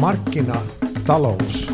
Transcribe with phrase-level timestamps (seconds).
[0.00, 1.72] markkinatalous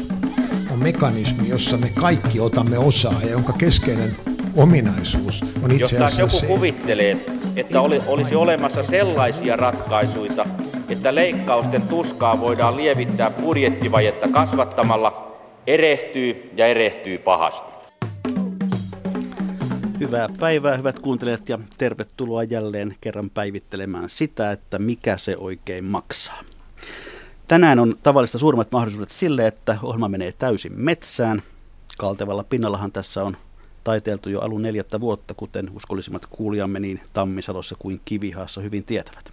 [0.72, 4.16] on mekanismi, jossa me kaikki otamme osaa ja jonka keskeinen
[4.56, 10.46] ominaisuus on itse Jos asiassa joku se, kuvittelee, että oli, olisi olemassa sellaisia ratkaisuja,
[10.88, 17.72] että leikkausten tuskaa voidaan lievittää budjettivajetta kasvattamalla, erehtyy ja erehtyy pahasti.
[20.00, 26.40] Hyvää päivää, hyvät kuuntelijat, ja tervetuloa jälleen kerran päivittelemään sitä, että mikä se oikein maksaa.
[27.48, 31.42] Tänään on tavallista suurimmat mahdollisuudet sille, että ohjelma menee täysin metsään.
[31.98, 33.36] Kaltevalla pinnallahan tässä on
[33.84, 39.32] taiteeltu jo alun neljättä vuotta, kuten uskollisimmat kuulijamme niin Tammisalossa kuin Kivihaassa hyvin tietävät.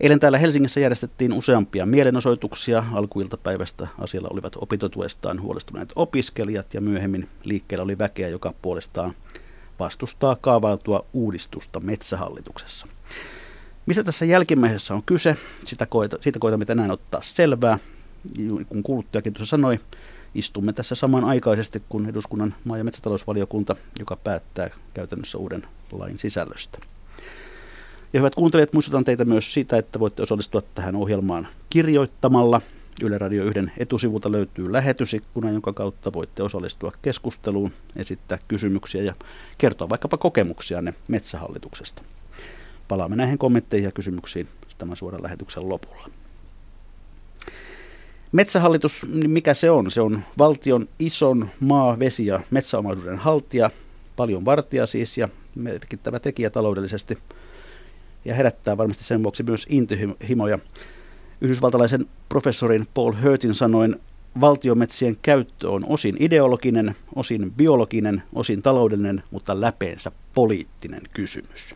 [0.00, 2.84] Eilen täällä Helsingissä järjestettiin useampia mielenosoituksia.
[2.92, 9.14] Alkuiltapäivästä asialla olivat opintotuestaan huolestuneet opiskelijat ja myöhemmin liikkeellä oli väkeä, joka puolestaan
[9.78, 12.86] vastustaa kaavailtua uudistusta metsähallituksessa.
[13.86, 15.36] Mistä tässä jälkimmäisessä on kyse?
[15.64, 17.78] Sitä koita, siitä koitamme tänään ottaa selvää.
[18.68, 19.80] Kun kuuluttajakin tuossa sanoi,
[20.34, 26.78] istumme tässä samanaikaisesti kuin eduskunnan maa- ja metsätalousvaliokunta, joka päättää käytännössä uuden lain sisällöstä.
[28.12, 32.60] Ja hyvät kuuntelijat, muistutan teitä myös siitä, että voitte osallistua tähän ohjelmaan kirjoittamalla.
[33.02, 39.14] Yle Radio 1 etusivulta löytyy lähetysikkuna, jonka kautta voitte osallistua keskusteluun, esittää kysymyksiä ja
[39.58, 42.02] kertoa vaikkapa kokemuksianne metsähallituksesta.
[42.88, 46.08] Palaamme näihin kommentteihin ja kysymyksiin tämän suoran lähetyksen lopulla.
[48.32, 49.90] Metsähallitus, niin mikä se on?
[49.90, 53.70] Se on valtion ison maa-, vesi- ja metsäomaisuuden haltija,
[54.16, 57.18] paljon vartija siis ja merkittävä tekijä taloudellisesti
[58.24, 60.58] ja herättää varmasti sen vuoksi myös intohimoja.
[61.40, 63.96] Yhdysvaltalaisen professorin Paul Hurtin sanoin,
[64.40, 71.74] valtiometsien käyttö on osin ideologinen, osin biologinen, osin taloudellinen, mutta läpeensä poliittinen kysymys.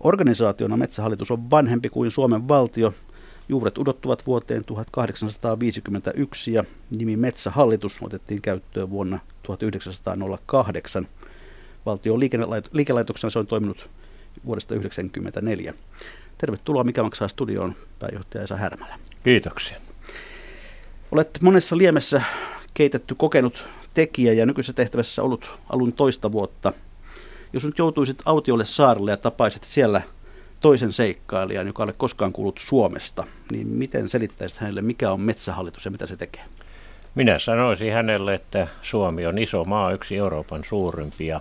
[0.00, 2.94] Organisaationa Metsähallitus on vanhempi kuin Suomen valtio.
[3.48, 6.64] Juuret udottuvat vuoteen 1851 ja
[6.98, 11.08] nimi Metsähallitus otettiin käyttöön vuonna 1908.
[11.86, 12.20] Valtion
[12.72, 13.90] liikelaitoksena se on toiminut
[14.46, 15.74] vuodesta 1994.
[16.38, 18.98] Tervetuloa Mikä maksaa studioon pääjohtaja Esa Härmälä.
[19.24, 19.80] Kiitoksia.
[21.12, 22.22] Olet monessa liemessä
[22.74, 26.72] keitetty kokenut tekijä ja nykyisessä tehtävässä ollut alun toista vuotta.
[27.56, 30.02] Jos nyt joutuisit autiolle saarelle ja tapaisit siellä
[30.60, 35.84] toisen seikkailijan, joka ei ole koskaan kuullut Suomesta, niin miten selittäisit hänelle, mikä on metsähallitus
[35.84, 36.44] ja mitä se tekee?
[37.14, 41.40] Minä sanoisin hänelle, että Suomi on iso maa, yksi Euroopan suurimpia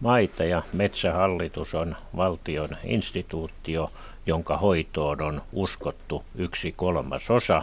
[0.00, 3.92] maita ja metsähallitus on valtion instituutio,
[4.26, 7.62] jonka hoitoon on uskottu yksi kolmas osa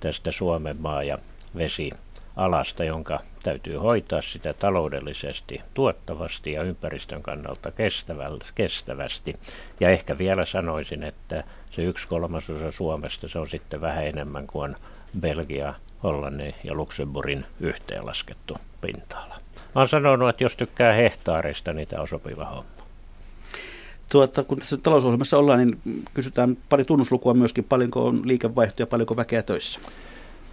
[0.00, 1.18] tästä Suomen maa- ja
[2.36, 7.72] vesialasta, jonka täytyy hoitaa sitä taloudellisesti tuottavasti ja ympäristön kannalta
[8.54, 9.36] kestävästi.
[9.80, 14.76] Ja ehkä vielä sanoisin, että se yksi kolmasosa Suomesta, se on sitten vähän enemmän kuin
[15.20, 19.34] Belgia, Hollannin ja Luxemburgin yhteenlaskettu pinta-ala.
[19.74, 22.70] Mä oon sanonut, että jos tykkää hehtaarista, niin tämä on sopiva homma.
[24.08, 29.16] Tuota, kun tässä talousohjelmassa ollaan, niin kysytään pari tunnuslukua myöskin, paljonko on liikevaihtoa ja paljonko
[29.16, 29.80] väkeä töissä?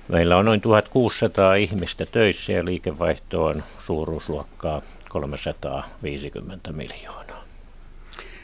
[0.07, 7.44] Meillä on noin 1600 ihmistä töissä ja liikevaihto on suuruusluokkaa 350 miljoonaa.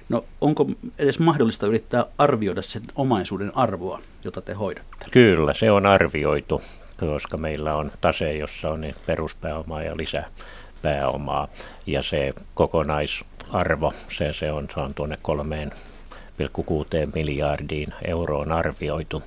[0.10, 0.68] No onko
[1.00, 5.06] edes mahdollista yrittää arvioida sen omaisuuden arvoa, jota te hoidatte?
[5.12, 6.62] Kyllä, se on arvioitu,
[6.98, 11.48] koska meillä on tase, jossa on niin peruspääomaa ja lisäpääomaa.
[11.88, 19.24] Ja se kokonaisarvo, se, se, on, se on tuonne 3,6 miljardiin euroon arvioitu.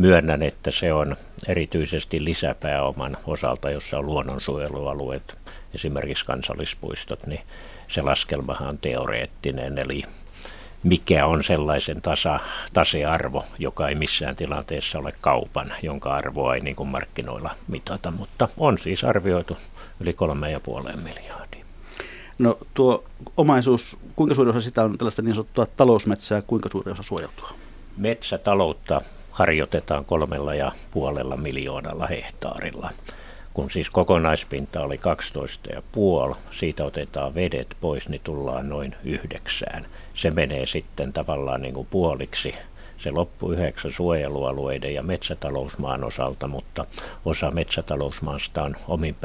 [0.00, 1.16] Myönnän, että se on
[1.48, 5.38] erityisesti lisäpääoman osalta, jossa on luonnonsuojelualueet,
[5.74, 7.40] esimerkiksi kansallispuistot, niin
[7.88, 10.02] se laskelmahan on teoreettinen, eli
[10.82, 12.40] mikä on sellaisen tasa,
[12.72, 18.48] tasearvo, joka ei missään tilanteessa ole kaupan, jonka arvoa ei niin kuin markkinoilla mitata, mutta
[18.56, 19.56] on siis arvioitu
[20.00, 20.16] yli
[20.92, 21.64] 3,5 miljardia.
[22.38, 23.04] No tuo
[23.36, 27.50] omaisuus, kuinka suuri osa sitä on tällaista niin sanottua talousmetsää, kuinka suuri osa suojeltua?
[27.96, 29.00] Metsätaloutta
[29.40, 32.90] harjoitetaan kolmella ja puolella miljoonalla hehtaarilla.
[33.54, 35.00] Kun siis kokonaispinta oli
[36.32, 39.86] 12,5, siitä otetaan vedet pois, niin tullaan noin yhdeksään.
[40.14, 42.54] Se menee sitten tavallaan niin kuin puoliksi
[42.98, 46.86] se loppu yhdeksän suojelualueiden ja metsätalousmaan osalta, mutta
[47.24, 49.16] osa metsätalousmaasta on omin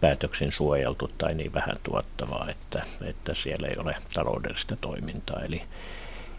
[0.00, 5.40] päätöksin suojeltu tai niin vähän tuottavaa, että, että siellä ei ole taloudellista toimintaa.
[5.40, 5.62] Eli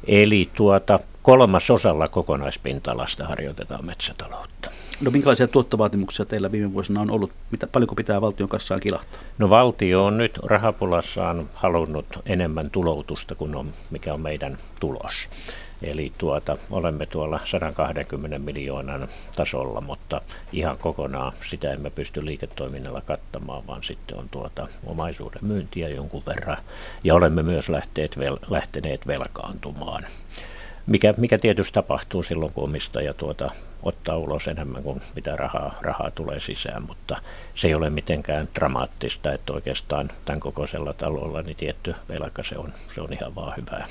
[0.08, 4.72] Eli tuota, kolmasosalla kokonaispinta-alasta harjoitetaan metsätaloutta.
[5.02, 7.32] No minkälaisia tuottovaatimuksia teillä viime vuosina on ollut?
[7.52, 9.22] Mitä, paljonko pitää valtion kassaan kilahtaa?
[9.38, 15.30] No valtio on nyt rahapulassaan halunnut enemmän tuloutusta kuin on, mikä on meidän tulos.
[15.84, 23.68] Eli tuota, olemme tuolla 120 miljoonan tasolla, mutta ihan kokonaan sitä emme pysty liiketoiminnalla kattamaan,
[23.68, 26.58] vaan sitten on tuota omaisuuden myyntiä jonkun verran.
[27.04, 30.06] Ja olemme myös lähteet, vel, lähteneet velkaantumaan.
[30.88, 33.52] Mikä, mikä tietysti tapahtuu silloin, kun omistaja tuota,
[33.84, 37.22] ottaa ulos enemmän kuin mitä rahaa, rahaa tulee sisään, mutta
[37.56, 42.74] se ei ole mitenkään dramaattista, että oikeastaan tämän kokoisella talolla niin tietty velka se on,
[42.96, 43.88] se on ihan vaan hyvää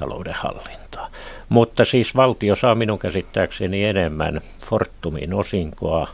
[0.00, 1.10] taloudenhallintaa.
[1.48, 6.08] Mutta siis valtio saa minun käsittääkseni enemmän Fortumin osinkoa,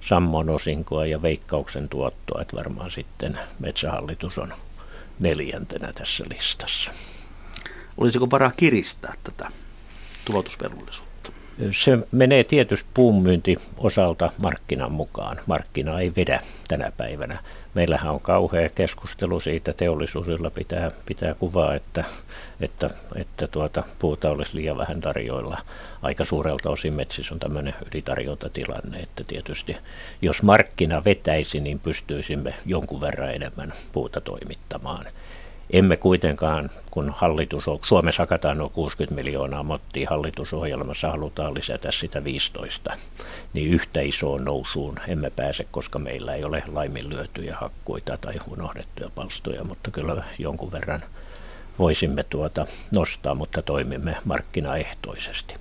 [0.00, 4.52] Sammon osinkoa ja veikkauksen tuottoa, että varmaan sitten metsähallitus on
[5.20, 6.92] neljäntenä tässä listassa.
[7.96, 9.48] Olisiko varaa kiristää tätä
[10.24, 11.32] tulotusvelvollisuutta?
[11.70, 15.40] Se menee tietysti puunmyynti osalta markkinan mukaan.
[15.46, 17.38] Markkina ei vedä tänä päivänä.
[17.74, 22.04] Meillähän on kauhea keskustelu siitä, teollisuudella pitää, pitää kuvaa, että,
[22.60, 25.58] että, että tuota, puuta olisi liian vähän tarjoilla.
[26.02, 29.76] Aika suurelta osin metsissä on tämmöinen ylitarjontatilanne, että tietysti
[30.22, 35.06] jos markkina vetäisi, niin pystyisimme jonkun verran enemmän puuta toimittamaan–
[35.74, 42.24] emme kuitenkaan, kun hallitus on, Suomessa hakataan noin 60 miljoonaa mottia, hallitusohjelmassa halutaan lisätä sitä
[42.24, 42.96] 15,
[43.52, 49.64] niin yhtä isoon nousuun emme pääse, koska meillä ei ole laiminlyötyjä hakkuita tai unohdettuja palstoja,
[49.64, 51.02] mutta kyllä jonkun verran
[51.78, 55.54] voisimme tuota nostaa, mutta toimimme markkinaehtoisesti.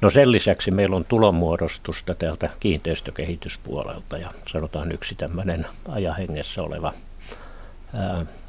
[0.00, 6.92] No sen lisäksi meillä on tulonmuodostusta täältä kiinteistökehityspuolelta ja sanotaan yksi tämmöinen ajahengessä oleva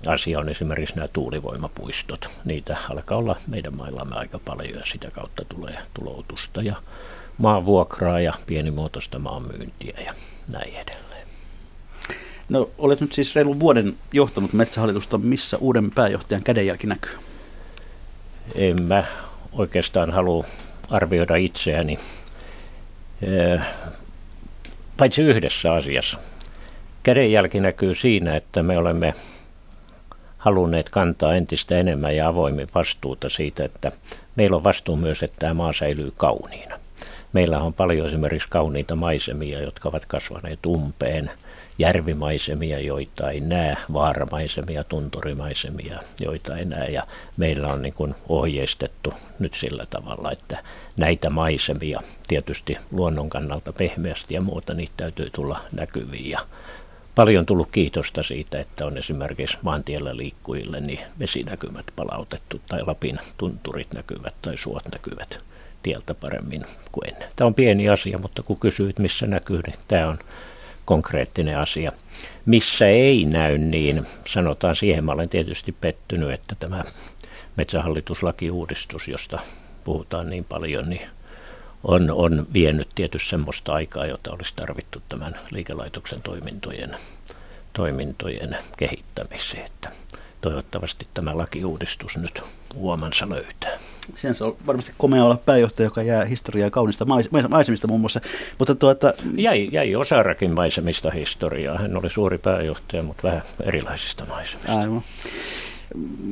[0.07, 2.29] asia on esimerkiksi nämä tuulivoimapuistot.
[2.45, 6.75] Niitä alkaa olla meidän maillamme aika paljon ja sitä kautta tulee tuloutusta ja
[7.37, 10.13] maanvuokraa ja pienimuotoista maanmyyntiä ja
[10.53, 11.27] näin edelleen.
[12.49, 15.17] No olet nyt siis reilun vuoden johtanut metsähallitusta.
[15.17, 17.17] Missä uuden pääjohtajan kädenjälki näkyy?
[18.55, 19.03] En mä
[19.51, 20.45] oikeastaan halua
[20.89, 21.99] arvioida itseäni,
[24.97, 26.17] paitsi yhdessä asiassa.
[27.03, 29.13] Kädenjälki näkyy siinä, että me olemme
[30.45, 33.91] halunneet kantaa entistä enemmän ja avoimin vastuuta siitä, että
[34.35, 36.79] meillä on vastuu myös, että tämä maa säilyy kauniina.
[37.33, 41.31] Meillä on paljon esimerkiksi kauniita maisemia, jotka ovat kasvaneet umpeen,
[41.79, 46.87] järvimaisemia, joita ei näe, vaaramaisemia, tunturimaisemia, joita ei näe.
[46.87, 47.07] Ja
[47.37, 50.63] meillä on niin kuin ohjeistettu nyt sillä tavalla, että
[50.97, 56.37] näitä maisemia tietysti luonnon kannalta pehmeästi ja muuta, niitä täytyy tulla näkyviin.
[57.15, 63.93] Paljon tullut kiitosta siitä, että on esimerkiksi maantiellä liikkujille niin vesinäkymät palautettu tai Lapin tunturit
[63.93, 65.39] näkyvät tai suot näkyvät
[65.83, 67.29] tieltä paremmin kuin ennen.
[67.35, 70.19] Tämä on pieni asia, mutta kun kysyit missä näkyy, niin tämä on
[70.85, 71.91] konkreettinen asia.
[72.45, 76.83] Missä ei näy, niin sanotaan siihen, mä olen tietysti pettynyt, että tämä
[77.55, 79.39] metsähallituslakiuudistus, josta
[79.83, 81.01] puhutaan niin paljon, niin
[81.87, 86.95] on, on vienyt tietysti semmoista aikaa, jota olisi tarvittu tämän liikelaitoksen toimintojen,
[87.73, 89.65] toimintojen kehittämiseen.
[89.65, 89.91] Että
[90.41, 92.41] toivottavasti tämä lakiuudistus nyt
[92.75, 93.79] huomansa löytää.
[94.15, 98.21] Sen on varmasti komea olla pääjohtaja, joka jää historiaa kaunista mais- maisemista muun muassa.
[98.59, 99.13] Mutta tuota...
[99.35, 101.77] jäi, jäi osarakin maisemista historiaa.
[101.77, 104.75] Hän oli suuri pääjohtaja, mutta vähän erilaisista maisemista.
[104.75, 105.01] Aivan.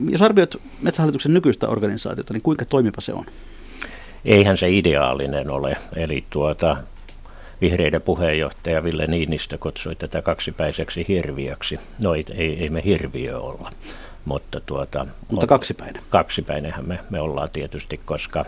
[0.10, 3.26] Jos arvioit Metsähallituksen nykyistä organisaatiota, niin kuinka toimiva se on?
[4.26, 5.78] Eihän se ideaalinen ole.
[5.96, 6.78] Eli tuota,
[7.62, 11.80] vihreiden puheenjohtaja Ville Niinistö kutsui tätä kaksipäiseksi hirviöksi.
[12.04, 13.70] No ei, ei, ei me hirviö olla.
[14.26, 16.04] Mutta, tuota, mutta kaksipäinen.
[16.10, 18.46] Kaksipäinenhän me, me ollaan tietysti, koska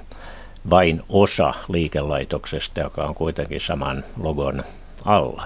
[0.70, 4.63] vain osa liikelaitoksesta, joka on kuitenkin saman logon
[5.05, 5.46] alla,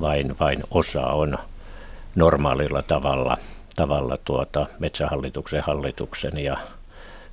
[0.00, 1.38] vain, vain osa on
[2.14, 3.36] normaalilla tavalla,
[3.76, 6.58] tavalla tuota metsähallituksen hallituksen ja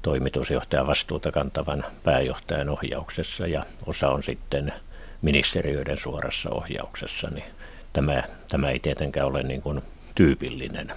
[0.04, 4.74] toimitusjohtajan vastuuta kantavan pääjohtajan ohjauksessa ja osa on sitten
[5.22, 7.46] ministeriöiden suorassa ohjauksessa, niin
[7.94, 9.82] tämä, tämä ei tietenkään ole niin kuin
[10.16, 10.92] tyypillinen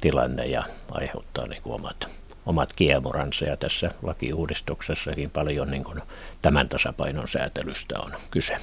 [0.00, 2.08] tilanne ja aiheuttaa niin kuin omat,
[2.46, 6.02] omat kiemuransa ja tässä lakiuudistuksessakin paljon niin kuin
[6.42, 8.56] tämän tasapainon säätelystä on kyse.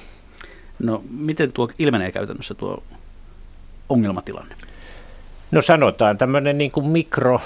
[0.78, 2.82] No miten tuo ilmenee käytännössä tuo
[3.88, 4.54] ongelmatilanne?
[5.50, 7.40] No sanotaan tämmöinen niin kuin mikro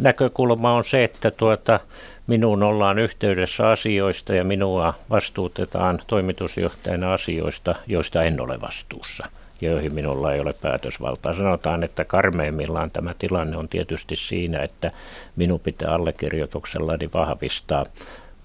[0.00, 1.80] näkökulma on se, että tuota,
[2.26, 9.26] minuun ollaan yhteydessä asioista ja minua vastuutetaan toimitusjohtajana asioista, joista en ole vastuussa
[9.60, 11.34] ja joihin minulla ei ole päätösvaltaa.
[11.34, 14.90] Sanotaan, että karmeimmillaan tämä tilanne on tietysti siinä, että
[15.36, 17.86] minun pitää allekirjoituksellani vahvistaa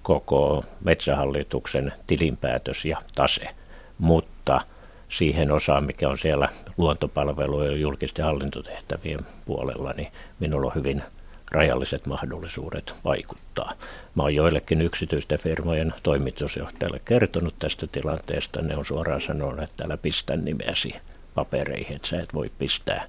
[0.03, 3.49] koko metsähallituksen tilinpäätös ja tase,
[3.97, 4.61] mutta
[5.09, 10.07] siihen osaan, mikä on siellä luontopalvelujen ja julkisten hallintotehtävien puolella, niin
[10.39, 11.03] minulla on hyvin
[11.51, 13.73] rajalliset mahdollisuudet vaikuttaa.
[14.15, 18.61] Mä oon joillekin yksityisten firmojen toimitusjohtajille kertonut tästä tilanteesta.
[18.61, 20.95] Ne on suoraan sanonut, että älä pistä nimeäsi
[21.35, 23.03] papereihin, että sä et voi pistää,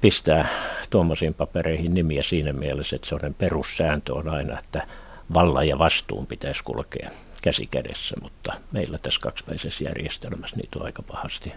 [0.00, 0.48] pistää
[0.90, 4.86] tuommoisiin papereihin nimiä siinä mielessä, että sellainen perussääntö on aina, että
[5.34, 7.10] vallan ja vastuun pitäisi kulkea
[7.42, 11.52] käsi kädessä, mutta meillä tässä kaksipäisessä järjestelmässä niitä on aika pahasti,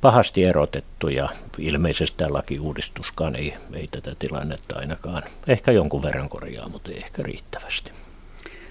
[0.00, 1.28] pahasti erotettu ja
[1.58, 7.22] ilmeisesti tämä lakiuudistuskaan ei, ei tätä tilannetta ainakaan ehkä jonkun verran korjaa, mutta ei ehkä
[7.22, 7.92] riittävästi.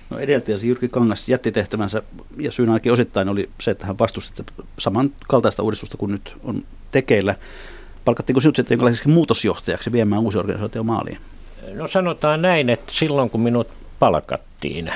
[0.09, 2.01] No edeltäjäsi Jyrki Kangas jätti tehtävänsä
[2.37, 4.43] ja syynä ainakin osittain oli se, että hän vastusti
[4.79, 7.35] samankaltaista uudistusta kuin nyt on tekeillä.
[8.05, 11.17] Palkattiinko sinut sitten jonkinlaiseksi muutosjohtajaksi viemään uusi organisaatio maaliin?
[11.73, 13.67] No sanotaan näin, että silloin kun minut
[13.99, 14.91] palkattiin,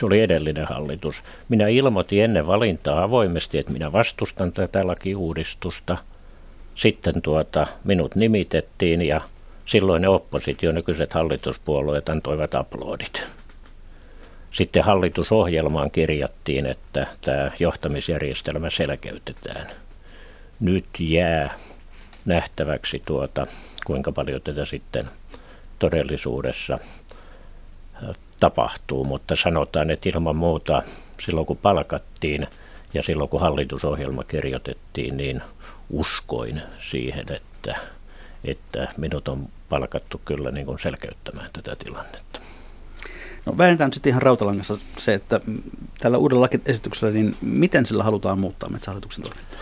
[0.00, 5.98] se oli edellinen hallitus, minä ilmoitin ennen valintaa avoimesti, että minä vastustan tätä lakiuudistusta.
[6.74, 9.20] Sitten tuota, minut nimitettiin ja
[9.66, 13.26] silloin ne oppositio, nykyiset hallituspuolueet antoivat aplodit.
[14.50, 19.66] Sitten hallitusohjelmaan kirjattiin, että tämä johtamisjärjestelmä selkeytetään.
[20.60, 21.54] Nyt jää
[22.24, 23.46] nähtäväksi tuota,
[23.86, 25.04] kuinka paljon tätä sitten
[25.78, 26.78] todellisuudessa
[28.40, 30.82] tapahtuu, mutta sanotaan, että ilman muuta
[31.20, 32.46] silloin kun palkattiin
[32.94, 35.42] ja silloin kun hallitusohjelma kirjoitettiin, niin
[35.90, 37.76] uskoin siihen, että,
[38.44, 42.40] että minut on palkattu kyllä niin kuin selkeyttämään tätä tilannetta.
[43.46, 45.40] No väännetään sitten ihan rautalangassa se, että
[46.00, 49.60] tällä uudella lakiesityksellä, niin miten sillä halutaan muuttaa metsähallituksen toimintaa?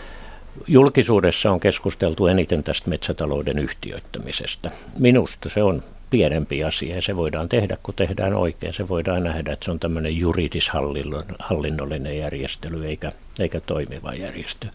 [0.67, 4.71] Julkisuudessa on keskusteltu eniten tästä metsätalouden yhtiöittämisestä.
[4.99, 8.73] Minusta se on pienempi asia ja se voidaan tehdä, kun tehdään oikein.
[8.73, 14.71] Se voidaan nähdä, että se on tämmöinen juridishallinnollinen järjestely eikä, eikä toimiva järjestely.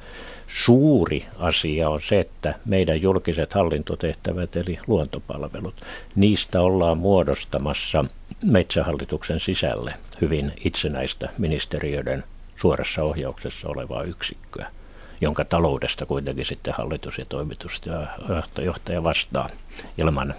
[0.47, 5.75] Suuri asia on se, että meidän julkiset hallintotehtävät eli luontopalvelut,
[6.17, 8.05] niistä ollaan muodostamassa
[8.45, 12.25] metsähallituksen sisälle hyvin itsenäistä ministeriöiden
[12.57, 14.71] suorassa ohjauksessa olevaa yksikköä,
[15.21, 19.49] jonka taloudesta kuitenkin sitten hallitus ja toimitusjohtaja vastaa
[19.99, 20.35] ilman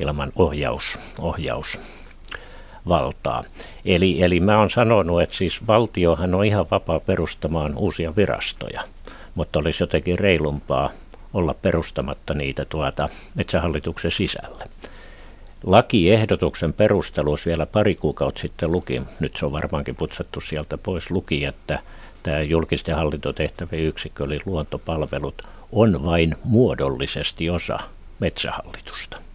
[0.00, 3.42] ilman ohjaus, ohjausvaltaa.
[3.84, 8.80] Eli, eli mä oon sanonut, että siis valtiohan on ihan vapaa perustamaan uusia virastoja,
[9.34, 10.90] mutta olisi jotenkin reilumpaa
[11.34, 14.64] olla perustamatta niitä tuota metsähallituksen sisälle.
[15.64, 21.44] Lakiehdotuksen perusteluissa vielä pari kuukautta sitten luki, nyt se on varmaankin putsattu sieltä pois, luki,
[21.44, 21.78] että
[22.22, 25.42] tämä julkisten hallintotehtävien yksikkö eli luontopalvelut
[25.72, 27.78] on vain muodollisesti osa
[28.20, 29.29] metsähallitusta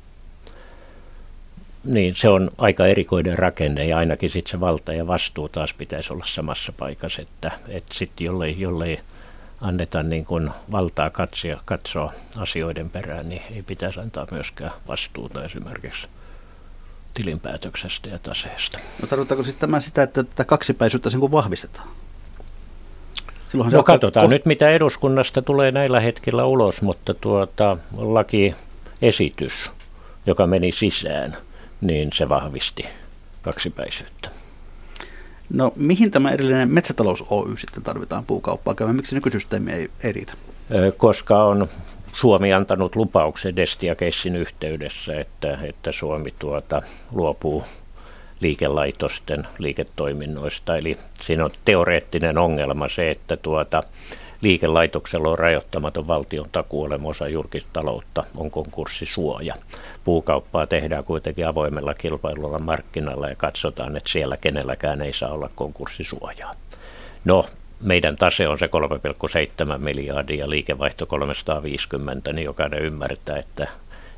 [1.85, 6.13] niin se on aika erikoinen rakenne ja ainakin sitten se valta ja vastuu taas pitäisi
[6.13, 8.99] olla samassa paikassa, että, että sitten jollei, jollei
[9.61, 16.07] anneta niin kuin valtaa katsoa, katsoa asioiden perään, niin ei pitäisi antaa myöskään vastuuta esimerkiksi
[17.13, 18.79] tilinpäätöksestä ja taseesta.
[19.01, 21.87] No tarkoittaako siis tämä sitä, että tätä kaksipäisyyttä sen kuin vahvistetaan?
[23.49, 29.71] Silloinhan no katsotaan ko- nyt, mitä eduskunnasta tulee näillä hetkillä ulos, mutta tuota, lakiesitys,
[30.25, 31.37] joka meni sisään,
[31.81, 32.85] niin se vahvisti
[33.41, 34.29] kaksipäisyyttä.
[35.53, 38.95] No mihin tämä erillinen metsätalous Oy sitten tarvitaan puukauppaa käymään?
[38.95, 40.33] Miksi nykysysteemi ei, ei riitä?
[40.97, 41.67] Koska on
[42.13, 46.81] Suomi antanut lupauksen Destia-keissin yhteydessä, että, että Suomi tuota,
[47.13, 47.63] luopuu
[48.39, 50.77] liikelaitosten liiketoiminnoista.
[50.77, 53.83] Eli siinä on teoreettinen ongelma se, että tuota,
[54.41, 59.55] liikelaitoksella on rajoittamaton valtion takuu osa julkista taloutta, on konkurssisuoja.
[60.03, 66.55] Puukauppaa tehdään kuitenkin avoimella kilpailulla markkinalla ja katsotaan, että siellä kenelläkään ei saa olla konkurssisuojaa.
[67.25, 67.45] No,
[67.81, 73.67] meidän tase on se 3,7 miljardia ja liikevaihto 350, niin jokainen ymmärtää, että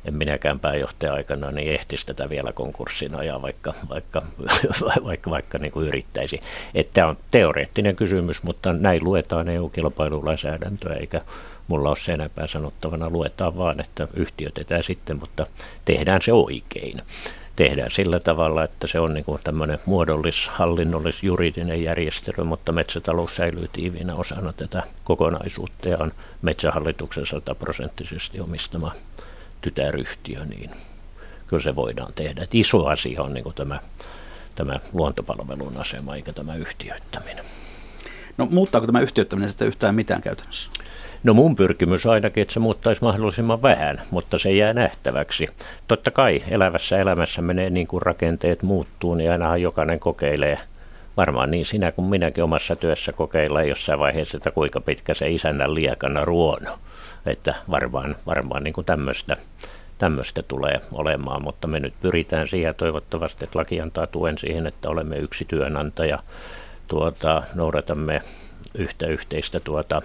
[0.04, 4.22] en minäkään pääjohtaja aikana niin ehtisi tätä vielä konkurssin ajaa, vaikka, vaikka,
[5.04, 6.40] vaikka, vaikka niin kuin yrittäisi.
[6.74, 11.20] Että on teoreettinen kysymys, mutta näin luetaan EU-kilpailulainsäädäntöä, eikä
[11.68, 13.10] mulla ole se enempää sanottavana.
[13.10, 15.46] Luetaan vaan, että yhtiötetään sitten, mutta
[15.84, 17.02] tehdään se oikein.
[17.56, 23.36] Tehdään sillä tavalla, että se on niin kuin tämmöinen muodollis, hallinnollis, juridinen järjestely, mutta metsätalous
[23.36, 26.12] säilyy tiiviinä osana tätä kokonaisuutta ja on
[26.42, 28.92] metsähallituksen sataprosenttisesti omistama
[29.60, 30.70] tytäryhtiö, niin
[31.46, 32.42] kyllä se voidaan tehdä.
[32.42, 33.80] Et iso asia on niin kuin tämä,
[34.54, 37.44] tämä luontopalvelun asema eikä tämä yhtiöittäminen.
[38.38, 40.70] No muuttaako tämä yhtiöittäminen sitten yhtään mitään käytännössä?
[41.22, 45.46] No mun pyrkimys ainakin, että se muuttaisi mahdollisimman vähän, mutta se jää nähtäväksi.
[45.88, 50.58] Totta kai elävässä elämässä menee niin kuin rakenteet muuttuu, niin ainahan jokainen kokeilee
[51.16, 55.74] varmaan niin sinä kuin minäkin omassa työssä kokeillaan jossain vaiheessa, että kuinka pitkä se isännän
[55.74, 56.78] liekana ruono.
[57.30, 59.36] Että varmaan, varmaan niin tämmöistä,
[59.98, 64.88] tämmöistä tulee olemaan, mutta me nyt pyritään siihen toivottavasti, että laki antaa tuen siihen, että
[64.88, 66.18] olemme yksi työnantaja,
[66.88, 68.22] tuota, noudatamme
[68.74, 70.02] yhtä yhteistä tuota,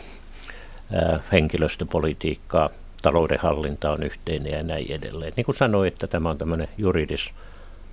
[0.93, 2.69] ää, henkilöstöpolitiikkaa,
[3.01, 5.33] taloudenhallinta on yhteinen ja näin edelleen.
[5.35, 7.31] Niin kuin sanoin, että tämä on tämmöinen juridis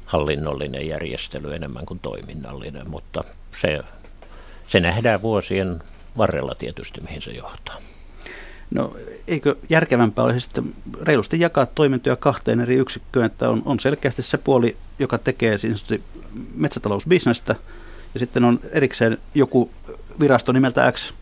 [0.06, 3.80] hallinnollinen järjestely enemmän kuin toiminnallinen, mutta se,
[4.68, 5.82] se nähdään vuosien
[6.16, 7.76] varrella tietysti, mihin se johtaa.
[8.74, 8.96] No
[9.28, 10.64] eikö järkevämpää olisi sitten
[11.02, 15.84] reilusti jakaa toimintoja kahteen eri yksikköön, että on, on selkeästi se puoli, joka tekee siis
[16.54, 17.56] metsätalousbisnestä,
[18.14, 19.70] ja sitten on erikseen joku
[20.20, 21.12] virasto nimeltä X,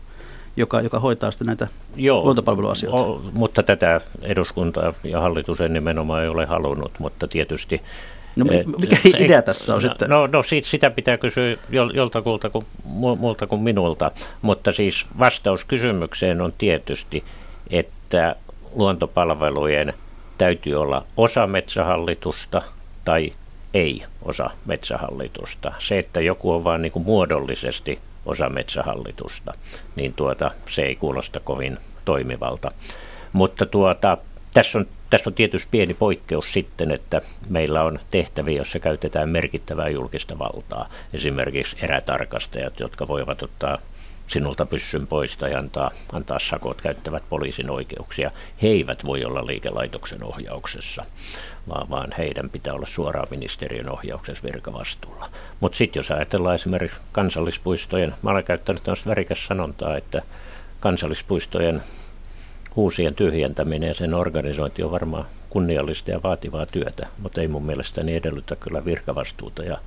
[0.57, 2.97] joka, joka hoitaa sitten näitä Joo, luontopalveluasioita.
[2.97, 7.81] O, mutta tätä eduskunta ja hallitus en nimenomaan ei ole halunnut, mutta tietysti
[8.35, 8.45] No
[8.77, 10.09] mikä se, idea tässä on no, sitten?
[10.09, 11.57] No, no siitä, sitä pitää kysyä
[11.93, 17.23] joltakulta kuin, muulta kuin minulta, mutta siis vastaus kysymykseen on tietysti,
[17.71, 18.35] että
[18.75, 19.93] luontopalvelujen
[20.37, 22.61] täytyy olla osa metsähallitusta
[23.05, 23.31] tai
[23.73, 25.73] ei osa metsähallitusta.
[25.79, 29.53] Se, että joku on vain niin kuin muodollisesti osa metsähallitusta,
[29.95, 32.71] niin tuota, se ei kuulosta kovin toimivalta.
[33.33, 34.17] Mutta tuota,
[34.53, 39.89] tässä on, tässä on tietysti pieni poikkeus sitten, että meillä on tehtäviä, joissa käytetään merkittävää
[39.89, 40.89] julkista valtaa.
[41.13, 43.77] Esimerkiksi erätarkastajat, jotka voivat ottaa
[44.29, 48.31] sinulta pyssyn pois tai antaa, antaa sakot, käyttävät poliisin oikeuksia.
[48.61, 51.05] He eivät voi olla liikelaitoksen ohjauksessa,
[51.69, 55.29] vaan, vaan heidän pitää olla suoraan ministeriön ohjauksessa virkavastuulla.
[55.59, 60.21] Mutta sitten jos ajatellaan esimerkiksi kansallispuistojen, mä olen käyttänyt tämmöistä värikäs sanontaa, että
[60.79, 61.83] kansallispuistojen
[62.75, 68.15] uusien tyhjentäminen ja sen organisointi on varmaan kunniallista ja vaativaa työtä, mutta ei mun mielestäni
[68.15, 69.77] edellytä kyllä virkavastuuta ja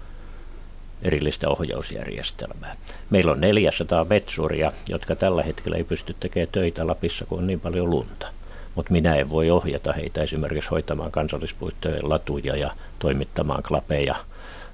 [1.02, 2.76] erillistä ohjausjärjestelmää.
[3.10, 7.60] Meillä on 400 metsuria, jotka tällä hetkellä ei pysty tekemään töitä Lapissa, kun on niin
[7.60, 8.26] paljon lunta.
[8.74, 14.14] Mutta minä en voi ohjata heitä esimerkiksi hoitamaan kansallispuistojen latuja ja toimittamaan klapeja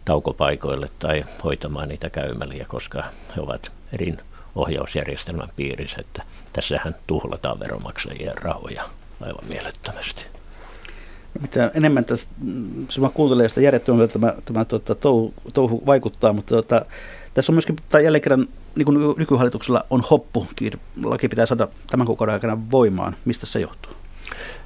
[0.04, 3.04] taukopaikoille tai hoitamaan niitä käymäliä, koska
[3.37, 4.18] he ovat erin
[4.54, 8.83] ohjausjärjestelmän piirissä, että tässähän tuhlataan veromaksajien rahoja
[9.20, 10.38] aivan mielettömästi.
[11.40, 12.28] Mitä enemmän tässä,
[12.88, 16.84] sinua kuuntelee sitä järjettömältä tämä, tämä tuota, touhu, touhu, vaikuttaa, mutta tuota,
[17.34, 20.46] tässä on myöskin tai jälleen kerran, niin nykyhallituksella on hoppu,
[21.04, 23.16] laki pitää saada tämän kuukauden aikana voimaan.
[23.24, 23.92] Mistä se johtuu?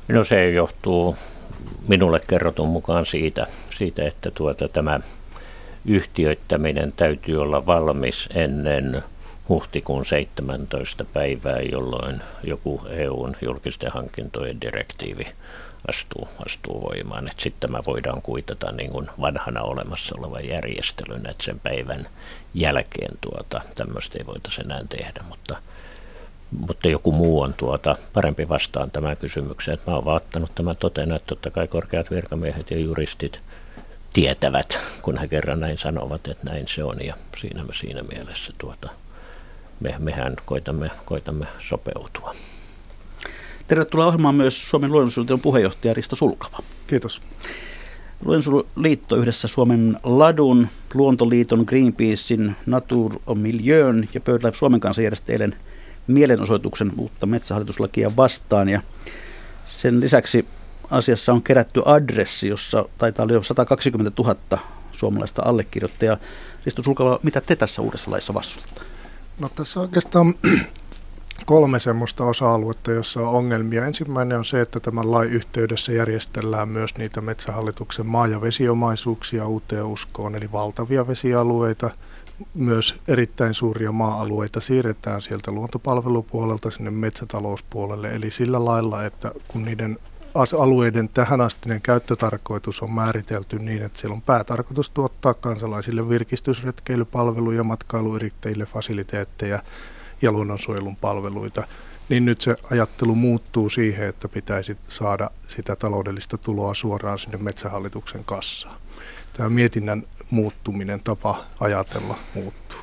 [0.09, 1.16] No se johtuu
[1.88, 5.01] minulle kerrotun mukaan siitä, siitä että tuota, tämä
[5.85, 9.03] yhtiöittäminen täytyy olla valmis ennen
[9.48, 11.05] huhtikuun 17.
[11.05, 15.25] päivää, jolloin joku EUn julkisten hankintojen direktiivi
[15.88, 17.31] astuu, astuu voimaan.
[17.38, 22.09] Sitten tämä voidaan kuitata niin kuin vanhana olemassa olevan järjestelyn, että sen päivän
[22.55, 25.57] jälkeen tuota, tämmöistä ei voitaisi enää tehdä, mutta,
[26.66, 29.79] mutta joku muu on tuota, parempi vastaan tämän kysymykseen.
[29.87, 33.40] Mä oon vaattanut tämän totena, että totta kai korkeat virkamiehet ja juristit
[34.12, 38.90] tietävät, kun he kerran näin sanovat, että näin se on ja siinä, siinä mielessä tuota,
[39.81, 42.35] me, mehän koitamme, koitamme sopeutua.
[43.68, 46.59] Tervetuloa ohjelmaan myös Suomen luonnonsuojelun puheenjohtaja Risto Sulkava.
[46.87, 47.22] Kiitos.
[48.25, 55.57] Luonnonsuojeluliitto yhdessä Suomen Ladun, Luontoliiton, Greenpeacein, Natur on Miljöön ja BirdLife Suomen kanssa järjesti eilen
[56.07, 58.68] mielenosoituksen uutta metsähallituslakia vastaan.
[58.68, 58.81] Ja
[59.66, 60.46] sen lisäksi
[60.90, 64.37] asiassa on kerätty adressi, jossa taitaa olla jo 120 000
[64.92, 66.16] suomalaista allekirjoittajaa.
[66.64, 68.81] Risto Sulkava, mitä te tässä uudessa laissa vastustatte?
[69.38, 70.35] No tässä oikeastaan
[71.47, 73.87] kolme semmoista osa-aluetta, jossa on ongelmia.
[73.87, 79.85] Ensimmäinen on se, että tämän lain yhteydessä järjestellään myös niitä metsähallituksen maa- ja vesiomaisuuksia uuteen
[79.85, 81.91] uskoon, eli valtavia vesialueita,
[82.55, 89.99] myös erittäin suuria maa-alueita siirretään sieltä luontopalvelupuolelta sinne metsätalouspuolelle, eli sillä lailla, että kun niiden
[90.59, 99.63] alueiden tähänastinen käyttötarkoitus on määritelty niin, että siellä on päätarkoitus tuottaa kansalaisille virkistysretkeilypalveluja, matkailuyrittäjille fasiliteetteja
[100.23, 101.63] ja luonnonsuojelun palveluita,
[102.09, 108.25] niin nyt se ajattelu muuttuu siihen, että pitäisi saada sitä taloudellista tuloa suoraan sinne metsähallituksen
[108.25, 108.77] kassaan.
[109.33, 112.79] Tämä mietinnän muuttuminen, tapa ajatella muuttuu.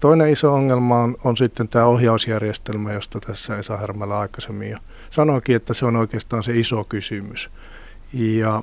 [0.00, 4.78] Toinen iso ongelma on, on sitten tämä ohjausjärjestelmä, josta tässä Esa Härmälä aikaisemmin jo
[5.10, 7.50] sanoikin, että se on oikeastaan se iso kysymys.
[8.12, 8.62] Ja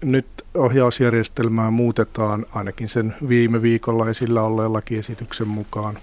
[0.00, 5.98] nyt ohjausjärjestelmää muutetaan ainakin sen viime viikolla esillä olleen lakiesityksen mukaan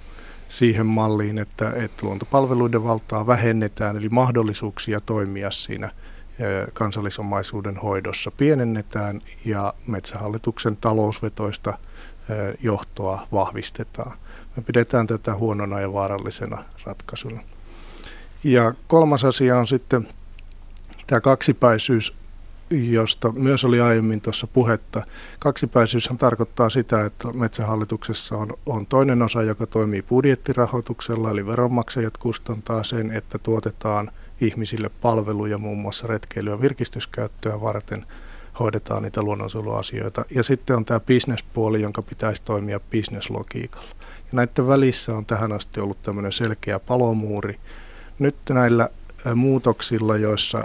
[0.50, 5.90] siihen malliin, että, että luontopalveluiden valtaa vähennetään, eli mahdollisuuksia toimia siinä
[6.74, 11.78] kansallisomaisuuden hoidossa pienennetään ja metsähallituksen talousvetoista
[12.62, 14.18] johtoa vahvistetaan.
[14.56, 17.42] Me pidetään tätä huonona ja vaarallisena ratkaisuna.
[18.44, 20.08] Ja kolmas asia on sitten
[21.08, 22.19] tämä kaksipäisyys
[22.70, 25.04] josta myös oli aiemmin tuossa puhetta.
[25.40, 32.84] Kaksipäisyyshän tarkoittaa sitä, että metsähallituksessa on, on toinen osa, joka toimii budjettirahoituksella, eli veronmaksajat kustantaa
[32.84, 38.06] sen, että tuotetaan ihmisille palveluja muun muassa retkeilyä ja virkistyskäyttöä varten,
[38.60, 40.26] hoidetaan niitä luonnonsuojeluasioita.
[40.36, 43.90] Ja sitten on tämä bisnespuoli, jonka pitäisi toimia bisneslogiikalla.
[44.00, 47.56] Ja näiden välissä on tähän asti ollut tämmöinen selkeä palomuuri.
[48.20, 48.90] Nyt näillä
[49.36, 50.64] muutoksilla, joissa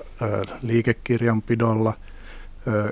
[0.62, 1.94] liikekirjanpidolla,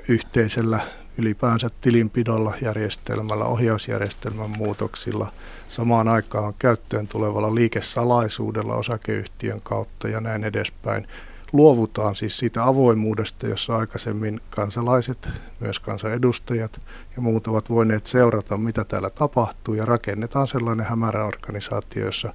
[0.07, 0.79] yhteisellä
[1.17, 5.31] ylipäänsä tilinpidolla järjestelmällä, ohjausjärjestelmän muutoksilla,
[5.67, 11.07] samaan aikaan käyttöön tulevalla liikesalaisuudella osakeyhtiön kautta ja näin edespäin.
[11.53, 16.81] Luovutaan siis siitä avoimuudesta, jossa aikaisemmin kansalaiset, myös kansanedustajat
[17.15, 22.33] ja muut ovat voineet seurata, mitä täällä tapahtuu ja rakennetaan sellainen hämärä organisaatio, jossa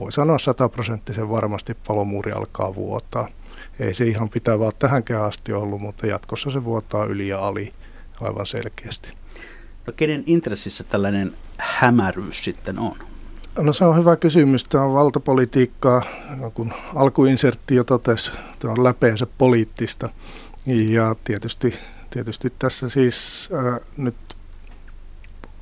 [0.00, 3.28] voi sanoa sataprosenttisen varmasti palomuuri alkaa vuotaa.
[3.80, 7.72] Ei se ihan pitävää tähänkään asti ollut, mutta jatkossa se vuotaa yli ja ali
[8.20, 9.12] aivan selkeästi.
[9.86, 12.96] No kenen intressissä tällainen hämäryys sitten on?
[13.58, 14.64] No se on hyvä kysymys.
[14.64, 16.02] Tämä on valtapolitiikkaa,
[16.54, 20.08] kun alkuinsertti jo totesi, tämä on läpeensä poliittista.
[20.66, 21.74] Ja tietysti,
[22.10, 24.16] tietysti tässä siis äh, nyt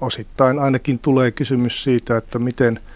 [0.00, 2.80] osittain ainakin tulee kysymys siitä, että miten–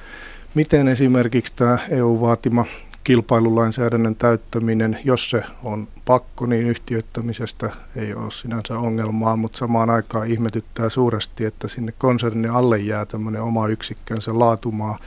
[0.55, 2.65] miten esimerkiksi tämä EU-vaatima
[3.05, 10.27] kilpailulainsäädännön täyttäminen, jos se on pakko, niin yhtiöittämisestä ei ole sinänsä ongelmaa, mutta samaan aikaan
[10.27, 14.99] ihmetyttää suuresti, että sinne konsernin alle jää tämmöinen oma yksikkönsä laatumaa,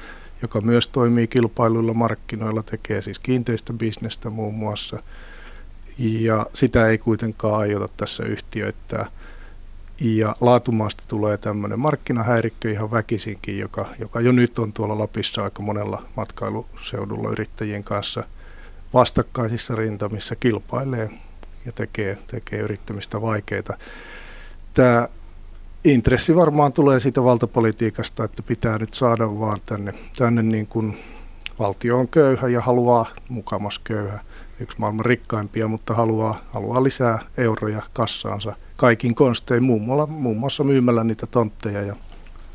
[0.42, 5.04] joka myös toimii kilpailuilla markkinoilla, tekee siis kiinteistöbisnestä muun muassa,
[5.98, 9.06] ja sitä ei kuitenkaan aiota tässä yhtiöittää.
[10.00, 15.62] Ja laatumaasta tulee tämmöinen markkinahäirikkö ihan väkisinkin, joka, joka jo nyt on tuolla Lapissa aika
[15.62, 18.24] monella matkailuseudulla yrittäjien kanssa
[18.94, 21.10] vastakkaisissa rintamissa kilpailee
[21.66, 23.78] ja tekee, tekee yrittämistä vaikeita.
[24.74, 25.10] Tämä
[25.84, 30.98] intressi varmaan tulee siitä valtapolitiikasta, että pitää nyt saada vaan tänne, tänne niin kuin
[31.60, 34.20] valtio on köyhä ja haluaa mukamas köyhä,
[34.60, 40.64] yksi maailman rikkaimpia, mutta haluaa, haluaa lisää euroja kassaansa– kaikin konstein, muun muassa, muun muassa
[40.64, 41.96] myymällä niitä tontteja ja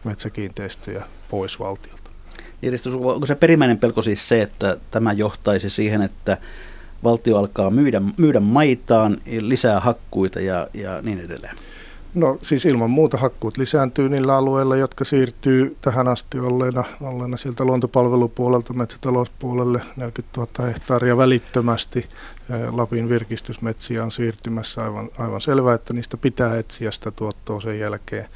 [0.04, 2.10] metsäkiinteistöjä pois valtiolta.
[2.94, 6.36] Onko se perimmäinen pelko siis se, että tämä johtaisi siihen, että
[7.04, 11.56] valtio alkaa myydä, myydä maitaan, lisää hakkuita ja, ja niin edelleen?
[12.14, 17.64] No siis ilman muuta hakkuut lisääntyy niillä alueilla, jotka siirtyy tähän asti olleena, olleena sieltä
[17.64, 22.08] luontopalvelupuolelta metsätalouspuolelle 40 000 hehtaaria välittömästi.
[22.70, 28.26] Lapin virkistysmetsiä on siirtymässä aivan, aivan selvää, että niistä pitää etsiä sitä tuottoa sen jälkeen.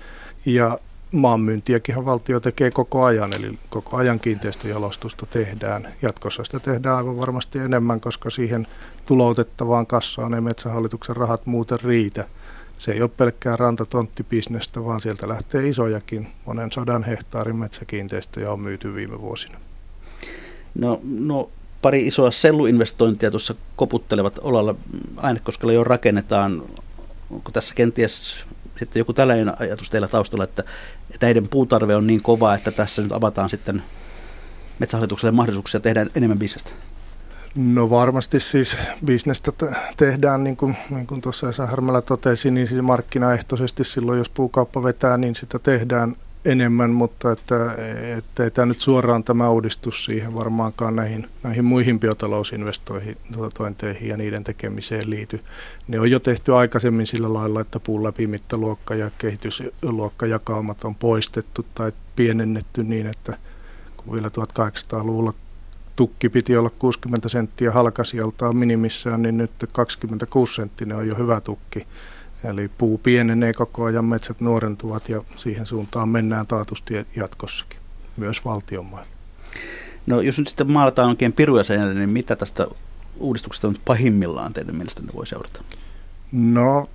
[0.46, 0.78] Ja
[1.12, 5.88] maanmyyntiäkin valtio tekee koko ajan, eli koko ajan kiinteistöjalostusta tehdään.
[6.02, 8.66] Jatkossa sitä tehdään aivan varmasti enemmän, koska siihen
[9.06, 12.24] tuloutettavaan kassaan ei metsähallituksen rahat muuten riitä–
[12.78, 16.28] se ei ole pelkkää rantatonttibisnestä, vaan sieltä lähtee isojakin.
[16.46, 19.58] Monen sadan hehtaarin metsäkiinteistöjä on myyty viime vuosina.
[20.74, 21.50] No, no
[21.82, 24.74] pari isoa selluinvestointia tuossa koputtelevat olalla.
[25.16, 26.62] Ainekoskella jo rakennetaan.
[27.30, 28.44] Onko tässä kenties
[28.78, 30.64] sitten joku tällainen ajatus teillä taustalla, että
[31.20, 33.82] näiden puutarve on niin kova, että tässä nyt avataan sitten
[34.78, 36.70] metsähallitukselle mahdollisuuksia tehdä enemmän bisnestä?
[37.54, 39.52] No varmasti siis bisnestä
[39.96, 44.82] tehdään, niin kuin, niin kuin tuossa Esa Härmälä totesi, niin siis markkinaehtoisesti silloin, jos puukauppa
[44.82, 47.74] vetää, niin sitä tehdään enemmän, mutta että,
[48.16, 54.44] että ei tämä nyt suoraan tämä uudistus siihen varmaankaan näihin, näihin muihin biotalousinvestointeihin ja niiden
[54.44, 55.40] tekemiseen liity.
[55.88, 61.92] Ne on jo tehty aikaisemmin sillä lailla, että puun läpimittaluokka ja kehitysluokkajakaumat on poistettu tai
[62.16, 63.38] pienennetty niin, että
[63.96, 65.32] kun vielä 1800-luvulla
[65.96, 71.86] tukki piti olla 60 senttiä halkasijaltaan minimissään, niin nyt 26 senttinen on jo hyvä tukki.
[72.44, 77.80] Eli puu pienenee koko ajan, metsät nuorentuvat ja siihen suuntaan mennään taatusti jatkossakin,
[78.16, 79.10] myös valtion mailla.
[80.06, 82.66] No jos nyt sitten maalataan oikein piruja sen, niin mitä tästä
[83.18, 85.62] uudistuksesta nyt pahimmillaan teidän mielestänne voi seurata?
[86.32, 86.86] No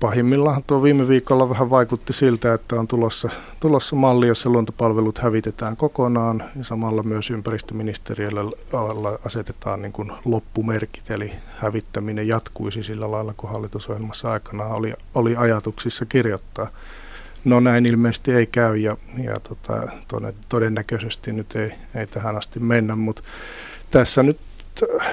[0.00, 3.28] pahimmillaan tuo viime viikolla vähän vaikutti siltä, että on tulossa,
[3.60, 8.56] tulossa malli, jossa luontopalvelut hävitetään kokonaan ja samalla myös ympäristöministeriölle
[9.24, 16.06] asetetaan niin kuin loppumerkit, eli hävittäminen jatkuisi sillä lailla, kun hallitusohjelmassa aikanaan oli, oli ajatuksissa
[16.06, 16.66] kirjoittaa.
[17.44, 19.88] No näin ilmeisesti ei käy ja, ja tota,
[20.48, 23.22] todennäköisesti nyt ei, ei tähän asti mennä, mutta
[23.90, 24.38] tässä nyt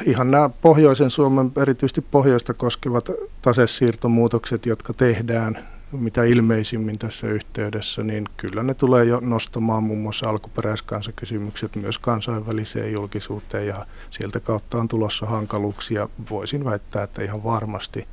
[0.05, 5.57] ihan nämä pohjoisen Suomen, erityisesti pohjoista koskevat tasesiirtomuutokset, jotka tehdään
[5.91, 12.93] mitä ilmeisimmin tässä yhteydessä, niin kyllä ne tulee jo nostamaan muun muassa alkuperäiskansakysymykset myös kansainväliseen
[12.93, 16.09] julkisuuteen ja sieltä kautta on tulossa hankaluuksia.
[16.29, 18.07] Voisin väittää, että ihan varmasti.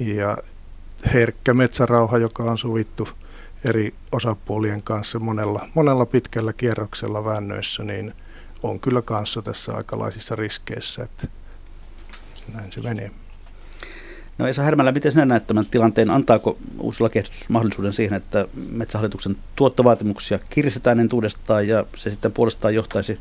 [0.00, 0.36] Ja
[1.14, 3.08] herkkä metsärauha, joka on sovittu
[3.64, 8.14] eri osapuolien kanssa monella, monella pitkällä kierroksella väännöissä, niin
[8.62, 11.26] on kyllä kanssa tässä aikalaisissa riskeissä, että
[12.54, 13.10] näin se menee.
[14.38, 16.10] No Esa Härmälä, miten sinä näet tämän tilanteen?
[16.10, 23.20] Antaako uusi lakiehdotus mahdollisuuden siihen, että metsähallituksen tuottovaatimuksia kiristetään entuudestaan ja se sitten puolestaan johtaisi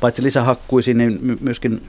[0.00, 1.82] paitsi lisähakkuisiin, niin myöskin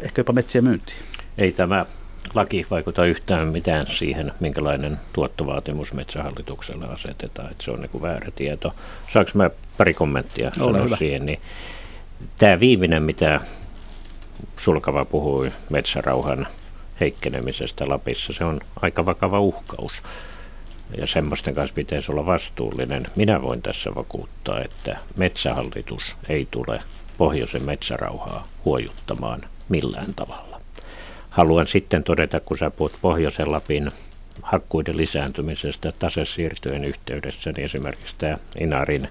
[0.00, 0.98] ehkä jopa metsiä myyntiin?
[1.38, 1.86] Ei tämä
[2.34, 7.50] laki vaikuta yhtään mitään siihen, minkälainen tuottovaatimus metsähallitukselle asetetaan.
[7.50, 8.74] Että se on niin väärä tieto.
[9.12, 11.26] Saanko mä pari kommenttia sanoa siihen?
[11.26, 11.40] Niin
[12.38, 13.40] tämä viimeinen, mitä
[14.58, 16.46] Sulkava puhui metsärauhan
[17.00, 19.92] heikkenemisestä Lapissa, se on aika vakava uhkaus.
[20.98, 23.06] Ja semmoisten kanssa pitäisi olla vastuullinen.
[23.16, 26.80] Minä voin tässä vakuuttaa, että metsähallitus ei tule
[27.18, 30.51] pohjoisen metsärauhaa huojuttamaan millään tavalla.
[31.32, 33.92] Haluan sitten todeta, kun sä puhut Pohjoisen Lapin
[34.42, 39.08] hakkuiden lisääntymisestä tasesiirtojen yhteydessä, niin esimerkiksi tämä Inarin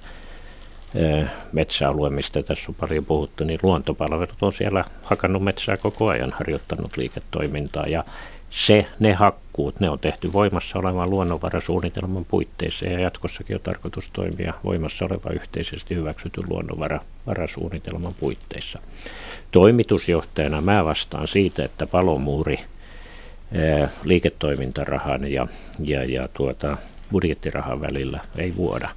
[1.52, 6.98] metsäalue, mistä tässä on paljon puhuttu, niin luontopalvelut on siellä hakannut metsää koko ajan, harjoittanut
[6.98, 7.88] liiketoimintaa.
[7.88, 8.04] Ja
[8.52, 14.54] se, ne hakkuut, ne on tehty voimassa olevan luonnonvarasuunnitelman puitteissa ja jatkossakin on tarkoitus toimia
[14.64, 18.80] voimassa olevan yhteisesti hyväksytyn luonnonvarasuunnitelman puitteissa.
[19.52, 22.60] Toimitusjohtajana mä vastaan siitä, että palomuuri
[24.04, 25.48] liiketoimintarahan ja,
[25.80, 26.78] ja, ja tuota,
[27.12, 28.90] budjettirahan välillä ei vuoda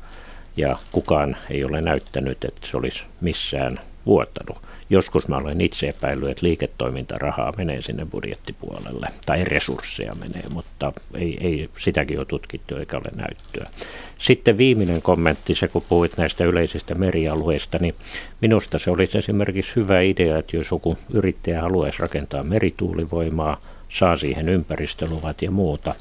[0.57, 4.63] ja kukaan ei ole näyttänyt, että se olisi missään vuotanut.
[4.95, 11.39] Joskus mä olen itse epäillyt, että liiketoimintarahaa menee sinne budjettipuolelle, tai resursseja menee, mutta ei,
[11.41, 13.71] ei sitäkin ole tutkittu eikä ole näyttöä.
[14.19, 17.95] Sitten viimeinen kommentti, se kun puhuit näistä yleisistä merialueista, niin
[18.41, 24.49] minusta se olisi esimerkiksi hyvä idea, että jos joku yrittäjä haluaisi rakentaa merituulivoimaa, saa siihen
[24.49, 25.95] ympäristöluvat ja muuta,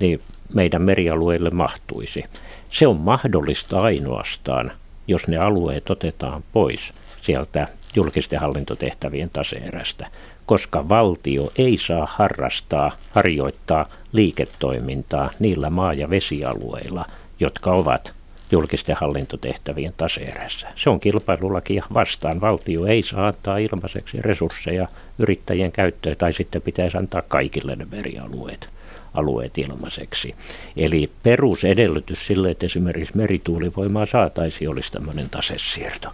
[0.00, 0.20] niin
[0.54, 2.24] meidän merialueille mahtuisi.
[2.70, 4.72] Se on mahdollista ainoastaan,
[5.06, 10.06] jos ne alueet otetaan pois sieltä julkisten hallintotehtävien taseerästä,
[10.46, 17.06] koska valtio ei saa harrastaa, harjoittaa liiketoimintaa niillä maa- ja vesialueilla,
[17.40, 18.12] jotka ovat
[18.52, 20.68] julkisten hallintotehtävien taseerässä.
[20.76, 22.40] Se on kilpailulakia vastaan.
[22.40, 28.68] Valtio ei saa antaa ilmaiseksi resursseja yrittäjien käyttöön tai sitten pitäisi antaa kaikille ne merialueet
[29.14, 30.34] alueet ilmaiseksi.
[30.76, 36.08] Eli perusedellytys sille, että esimerkiksi merituulivoimaa saataisiin, olisi tämmöinen tasesiirto.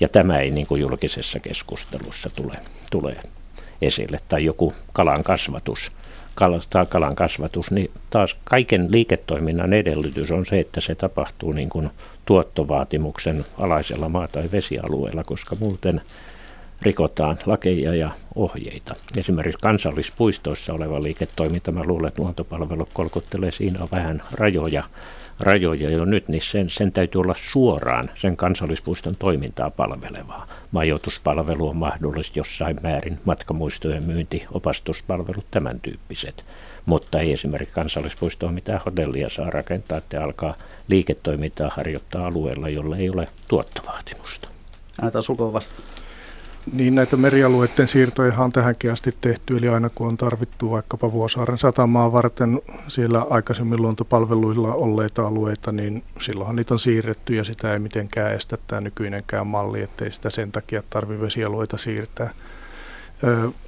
[0.00, 2.56] Ja tämä ei niin kuin julkisessa keskustelussa tule,
[2.90, 3.16] tule
[3.82, 4.18] esille.
[4.28, 5.92] Tai joku kalan kasvatus,
[6.34, 11.90] kalastaa kalan kasvatus, niin taas kaiken liiketoiminnan edellytys on se, että se tapahtuu niin kuin
[12.24, 16.00] tuottovaatimuksen alaisella maa- tai vesialueella, koska muuten
[16.82, 18.94] rikotaan lakeja ja ohjeita.
[19.16, 24.84] Esimerkiksi kansallispuistoissa oleva liiketoiminta, mä luulen, että luontopalvelut kolkuttelee siinä vähän rajoja,
[25.40, 30.46] rajoja jo nyt, niin sen, sen täytyy olla suoraan sen kansallispuiston toimintaa palvelevaa.
[30.70, 36.44] Majoituspalvelu on mahdollista jossain määrin, matkamuistojen myynti, opastuspalvelut, tämän tyyppiset.
[36.86, 40.54] Mutta ei esimerkiksi kansallispuistoon mitään hotellia saa rakentaa, että alkaa
[40.88, 44.48] liiketoimintaa harjoittaa alueella, jolla ei ole tuottovaatimusta.
[45.00, 45.74] Annetaan sulkova vasta.
[46.72, 51.58] Niin näitä merialueiden siirtoja on tähänkin asti tehty, eli aina kun on tarvittu vaikkapa Vuosaaren
[51.58, 57.78] satamaa varten siellä aikaisemmin luontopalveluilla olleita alueita, niin silloinhan niitä on siirretty ja sitä ei
[57.78, 62.30] mitenkään estä tämä nykyinenkään malli, ettei sitä sen takia tarvitse vesialueita siirtää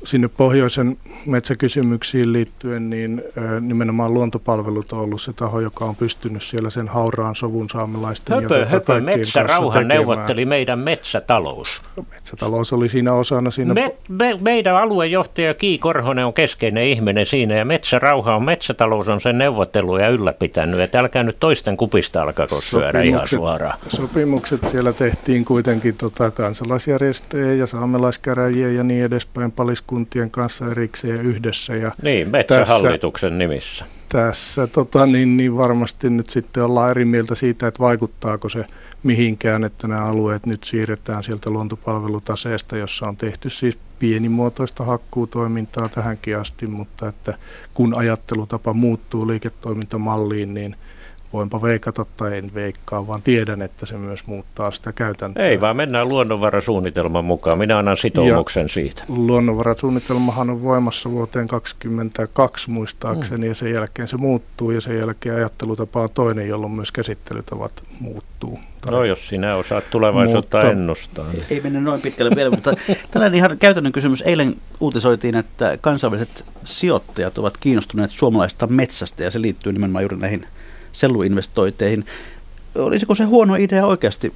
[0.05, 3.23] sinne pohjoisen metsäkysymyksiin liittyen, niin
[3.61, 8.59] nimenomaan luontopalvelut on ollut se taho, joka on pystynyt siellä sen hauraan sovun saamelaisten höpö,
[8.59, 11.83] ja höpö, metsärauhan neuvotteli meidän metsätalous.
[12.11, 13.51] Metsätalous oli siinä osana.
[13.51, 13.75] Siinä...
[13.75, 19.21] Me, me, meidän aluejohtaja Kii Korhonen on keskeinen ihminen siinä ja metsärauha on, metsätalous on
[19.21, 20.81] sen neuvotteluja ylläpitänyt.
[20.81, 23.79] Että älkää nyt toisten kupista alkako syödä ihan suoraan.
[23.89, 31.27] Sopimukset siellä tehtiin kuitenkin tota, kansalaisjärjestöjä ja saamelaiskäräjiä ja niin edespäin Tampereen paliskuntien kanssa erikseen
[31.27, 31.77] yhdessä.
[31.77, 33.85] Ja niin, metsähallituksen tässä, nimissä.
[34.09, 38.65] Tässä tota, niin, niin varmasti nyt sitten ollaan eri mieltä siitä, että vaikuttaako se
[39.03, 46.39] mihinkään, että nämä alueet nyt siirretään sieltä luontopalvelutaseesta, jossa on tehty siis pienimuotoista hakkuutoimintaa tähänkin
[46.39, 47.35] asti, mutta että
[47.75, 50.77] kun ajattelutapa muuttuu liiketoimintamalliin, niin
[51.33, 55.45] voinpa veikata tai en veikkaa, vaan tiedän, että se myös muuttaa sitä käytäntöä.
[55.45, 57.59] Ei, vaan mennään luonnonvarasuunnitelman mukaan.
[57.59, 59.03] Minä annan sitoumuksen ja siitä.
[59.09, 63.49] Luonnonvarasuunnitelmahan on voimassa vuoteen 2022 muistaakseni, mm.
[63.49, 68.59] ja sen jälkeen se muuttuu, ja sen jälkeen ajattelutapa on toinen, jolloin myös käsittelytavat muuttuu.
[68.91, 71.33] No jos sinä osaat tulevaisuutta mutta, ennustaa.
[71.33, 71.43] Niin.
[71.51, 72.75] Ei mennä noin pitkälle vielä, mutta
[73.11, 74.23] tällainen ihan käytännön kysymys.
[74.23, 80.47] Eilen uutisoitiin, että kansainväliset sijoittajat ovat kiinnostuneet suomalaista metsästä, ja se liittyy nimenomaan juuri näihin
[80.93, 82.05] selluinvestointeihin.
[82.75, 84.33] Olisiko se huono idea oikeasti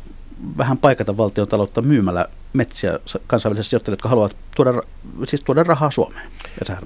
[0.58, 4.82] vähän paikata valtion taloutta myymällä metsiä kansainvälisille sijoittajille, jotka haluavat tuoda,
[5.26, 6.30] siis tuoda rahaa Suomeen?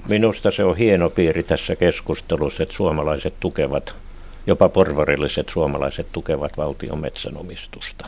[0.09, 3.95] Minusta se on hieno piiri tässä keskustelussa, että suomalaiset tukevat,
[4.47, 8.07] jopa porvarilliset suomalaiset tukevat valtion metsänomistusta.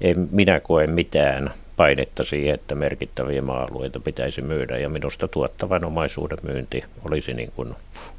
[0.00, 6.38] Ei minä koe mitään painetta siihen, että merkittäviä maa-alueita pitäisi myydä ja minusta tuottavan omaisuuden
[6.42, 7.74] myynti olisi niin kuin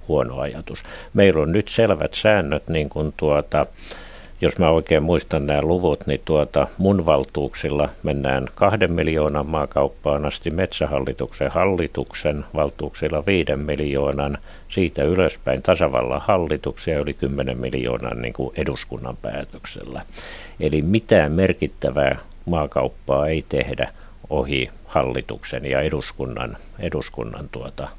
[0.08, 0.84] huono ajatus.
[1.14, 3.66] Meillä on nyt selvät säännöt, niin kuin tuota,
[4.42, 10.52] jos mä oikein muistan nämä luvut, niin tuota, mun valtuuksilla mennään kahden miljoonan maakauppaan asti
[10.52, 14.38] metsähallituksen hallituksen valtuuksilla viiden miljoonan,
[14.68, 20.02] siitä ylöspäin tasavallan hallituksia yli 10 miljoonan niin kuin eduskunnan päätöksellä.
[20.60, 23.92] Eli mitään merkittävää maakauppaa ei tehdä
[24.30, 27.90] ohi hallituksen ja eduskunnan, eduskunnan tuota,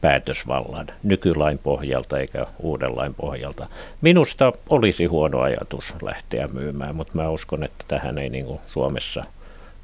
[0.00, 3.66] päätösvallan nykylain pohjalta eikä uuden lain pohjalta.
[4.00, 9.24] Minusta olisi huono ajatus lähteä myymään, mutta mä uskon, että tähän ei niin kuin Suomessa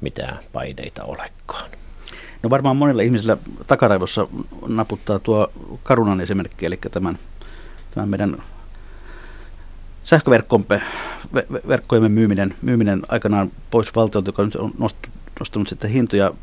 [0.01, 1.69] mitään paineita olekaan.
[2.43, 4.27] No varmaan monilla ihmisillä takaraivossa
[4.67, 5.51] naputtaa tuo
[5.83, 7.17] Karunan esimerkki, eli tämän,
[7.91, 8.37] tämän meidän
[10.07, 16.33] sähköverkkojemme myyminen, myyminen aikanaan pois valtiolta, joka nyt on nostettu nostanut sitten hintoja.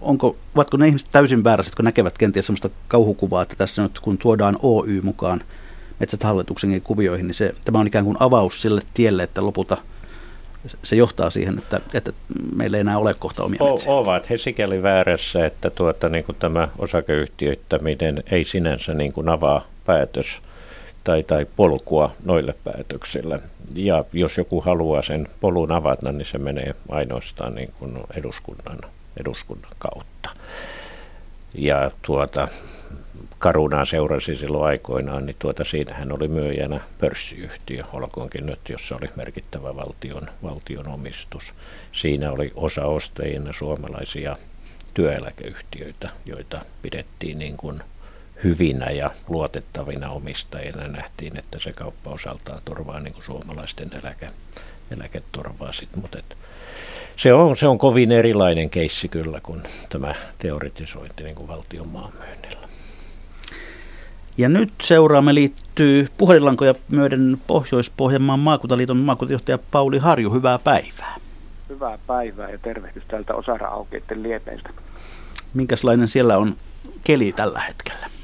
[0.00, 4.18] Onko, ovatko ne ihmiset täysin väärässä, jotka näkevät kenties sellaista kauhukuvaa, että tässä nyt kun
[4.18, 5.40] tuodaan Oy mukaan
[6.00, 9.76] metsäthallituksen kuvioihin, niin se, tämä on ikään kuin avaus sille tielle, että lopulta
[10.82, 12.12] se johtaa siihen, että, että
[12.56, 13.92] meillä ei enää ole kohta omia metsiä.
[13.92, 19.28] O, ovat he sikäli väärässä, että tuota, niin kuin tämä osakeyhtiöittäminen ei sinänsä niin kuin
[19.28, 20.42] avaa päätös
[21.08, 23.40] tai, tai polkua noille päätöksille.
[23.74, 28.78] Ja jos joku haluaa sen polun avata, niin se menee ainoastaan niin kuin eduskunnan,
[29.20, 30.30] eduskunnan kautta.
[31.54, 32.48] Ja tuota,
[33.38, 39.76] Karunaa seurasi silloin aikoinaan, niin tuota, siinähän oli myyjänä pörssiyhtiö, olkoonkin nyt, jossa oli merkittävä
[39.76, 41.54] valtion, valtion omistus.
[41.92, 44.36] Siinä oli osa ostajina suomalaisia
[44.94, 47.80] työeläkeyhtiöitä, joita pidettiin niin kuin
[48.44, 50.88] hyvinä ja luotettavina omistajina.
[50.88, 54.30] Nähtiin, että se kauppa osaltaan turvaa niin kuin suomalaisten eläke,
[54.90, 55.72] eläketurvaa.
[55.72, 56.36] Sit, mutta et,
[57.16, 62.68] se, on, se on kovin erilainen keissi kyllä kuin tämä teoritisointi niin kuin valtion maanmyynnillä.
[64.38, 70.32] Ja nyt seuraamme liittyy puhelinlankoja myöden Pohjois-Pohjanmaan maakuntaliiton maakuntajohtaja Pauli Harju.
[70.32, 71.16] Hyvää päivää.
[71.68, 74.70] Hyvää päivää ja tervehdys täältä Osara-aukeiden liepeiltä.
[75.54, 76.56] Minkälainen siellä on
[77.04, 78.17] keli tällä hetkellä?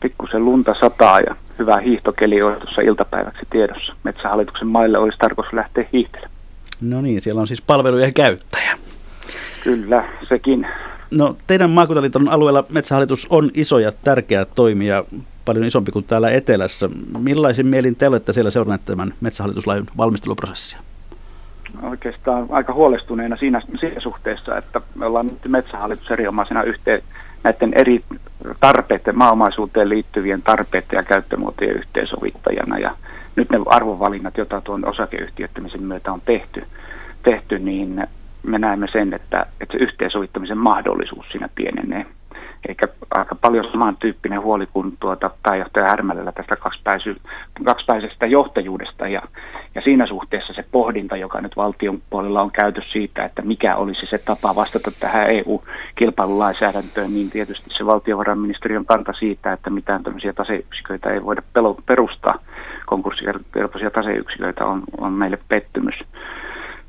[0.00, 3.94] Pikkusen lunta sataa ja hyvä hiihtokeli on tuossa iltapäiväksi tiedossa.
[4.04, 6.38] Metsähallituksen maille olisi tarkoitus lähteä hiihtelemään.
[6.80, 8.78] No niin, siellä on siis palvelujen käyttäjä.
[9.64, 10.66] Kyllä, sekin.
[11.10, 15.04] No teidän maakuntaliiton alueella Metsähallitus on iso ja tärkeä toimija,
[15.44, 16.88] paljon isompi kuin täällä etelässä.
[17.18, 20.78] Millaisin mielin te olette siellä seuranneet tämän Metsähallituslain valmisteluprosessia?
[21.82, 27.02] Oikeastaan aika huolestuneena siinä, siinä suhteessa, että me ollaan nyt Metsähallitus erinomaisena yhteen
[27.44, 28.00] näiden eri
[28.60, 32.78] tarpeiden, maaomaisuuteen liittyvien tarpeiden ja käyttömuotojen yhteensovittajana.
[32.78, 32.94] Ja
[33.36, 36.66] nyt ne arvovalinnat, joita tuon osakeyhtiöittämisen myötä on tehty,
[37.22, 38.06] tehty niin
[38.42, 42.06] me näemme sen, että, että se yhteensovittamisen mahdollisuus siinä pienenee.
[42.68, 46.56] Eikä aika paljon samantyyppinen huoli kuin tuota pääjohtaja Härmälällä tästä
[47.64, 49.08] kaksipäisestä johtajuudesta.
[49.08, 49.22] Ja,
[49.78, 54.06] ja siinä suhteessa se pohdinta, joka nyt valtion puolella on käyty siitä, että mikä olisi
[54.10, 61.10] se tapa vastata tähän EU-kilpailulainsäädäntöön, niin tietysti se valtiovarainministeriön kanta siitä, että mitään tämmöisiä taseyksiköitä
[61.10, 61.42] ei voida
[61.86, 62.38] perustaa,
[62.86, 65.94] konkurssikelpoisia taseyksiköitä on, on meille pettymys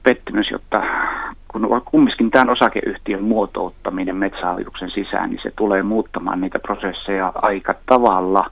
[0.03, 0.83] pettymys, jotta
[1.47, 8.45] kun kumminkin tämän osakeyhtiön muotouttaminen metsähallituksen sisään, niin se tulee muuttamaan niitä prosesseja aika tavalla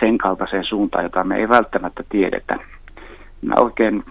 [0.00, 2.58] sen kaltaiseen suuntaan, jota me ei välttämättä tiedetä.
[3.42, 4.04] Mä oikein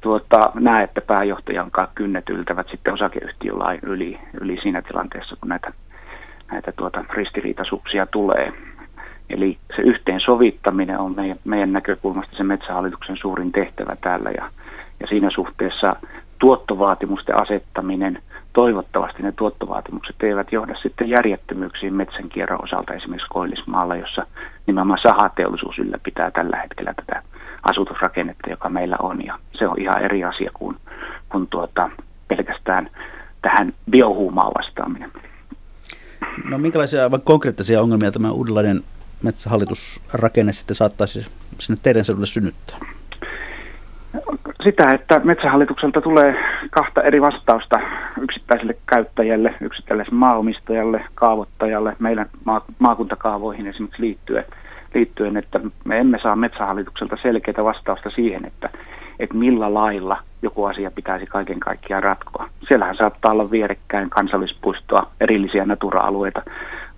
[0.00, 5.72] tuota, näe, että pääjohtajan kanssa kynnet yltävät sitten osakeyhtiölain yli, yli siinä tilanteessa, kun näitä,
[6.52, 8.52] näitä tuota, ristiriitaisuuksia tulee.
[9.30, 14.50] Eli se yhteensovittaminen on meidän, meidän näkökulmasta se metsähallituksen suurin tehtävä täällä ja,
[15.00, 15.96] ja siinä suhteessa
[16.38, 18.22] tuottovaatimusten asettaminen,
[18.52, 24.26] toivottavasti ne tuottovaatimukset eivät johda sitten järjettömyyksiin metsänkierron osalta esimerkiksi Koillismaalla, jossa
[24.66, 27.22] nimenomaan sahateollisuus ylläpitää tällä hetkellä tätä
[27.62, 29.24] asutusrakennetta, joka meillä on.
[29.24, 30.76] Ja se on ihan eri asia kuin,
[31.28, 31.90] kuin tuota,
[32.28, 32.90] pelkästään
[33.42, 35.12] tähän biohuumaan vastaaminen.
[36.50, 38.80] No minkälaisia aivan konkreettisia ongelmia tämä uudenlainen
[39.24, 41.26] metsähallitusrakenne sitten saattaisi
[41.58, 42.78] sinne teidän seudulle synnyttää?
[44.64, 46.34] Sitä, että metsähallitukselta tulee
[46.70, 47.80] kahta eri vastausta
[48.20, 52.26] yksittäiselle käyttäjälle, yksittäiselle maaomistajalle, kaavoittajalle, meidän
[52.78, 54.44] maakuntakaavoihin esimerkiksi liittyen,
[54.94, 58.70] liittyen, että me emme saa metsähallitukselta selkeää vastausta siihen, että,
[59.18, 62.48] että millä lailla joku asia pitäisi kaiken kaikkiaan ratkoa.
[62.68, 66.42] Siellähän saattaa olla vierekkäin kansallispuistoa, erillisiä natura-alueita,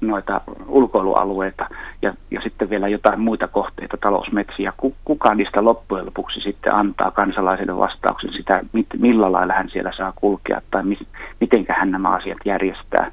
[0.00, 1.66] noita ulkoilualueita
[2.02, 4.72] ja, ja sitten vielä jotain muita kohteita, talousmetsiä.
[5.04, 10.12] Kuka niistä loppujen lopuksi sitten antaa kansalaiselle vastauksen sitä, mit, millä lailla hän siellä saa
[10.16, 10.98] kulkea tai mi,
[11.40, 13.12] miten hän nämä asiat järjestää.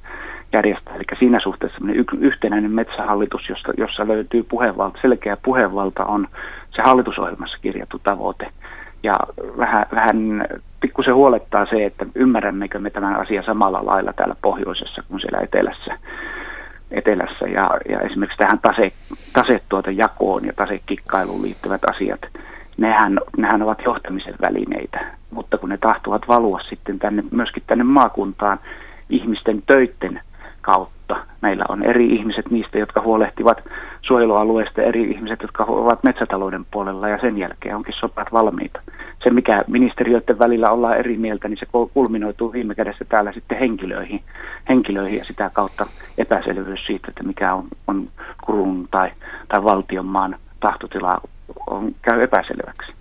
[0.53, 0.95] Järjestää.
[0.95, 1.77] Eli siinä suhteessa
[2.19, 6.27] yhtenäinen metsähallitus, jossa, jossa löytyy puhevalta, selkeä puhevalta on
[6.75, 8.49] se hallitusohjelmassa kirjattu tavoite.
[9.03, 9.13] Ja
[9.57, 10.47] vähän, vähän
[10.79, 15.97] pikkusen huolettaa se, että ymmärrämmekö me tämän asian samalla lailla täällä pohjoisessa kuin siellä etelässä
[16.91, 18.91] etelässä ja, ja esimerkiksi tähän tase,
[19.33, 22.21] tasetuotejakoon ja tasekikkailuun liittyvät asiat,
[22.77, 28.59] nehän, nehän ovat johtamisen välineitä, mutta kun ne tahtovat valua sitten tänne, myöskin tänne maakuntaan
[29.09, 30.21] ihmisten töitten
[30.67, 31.15] kautta.
[31.41, 33.57] Meillä on eri ihmiset niistä, jotka huolehtivat
[34.01, 38.79] suojelualueesta, eri ihmiset, jotka ovat metsätalouden puolella ja sen jälkeen onkin sopat valmiita.
[39.23, 44.23] Se, mikä ministeriöiden välillä ollaan eri mieltä, niin se kulminoituu viime kädessä täällä sitten henkilöihin,
[44.69, 45.85] henkilöihin ja sitä kautta
[46.17, 48.07] epäselvyys siitä, että mikä on, on
[48.45, 49.11] kurun tai,
[49.47, 51.17] tai valtion maan tahtotila
[51.67, 52.91] on, käy epäselväksi.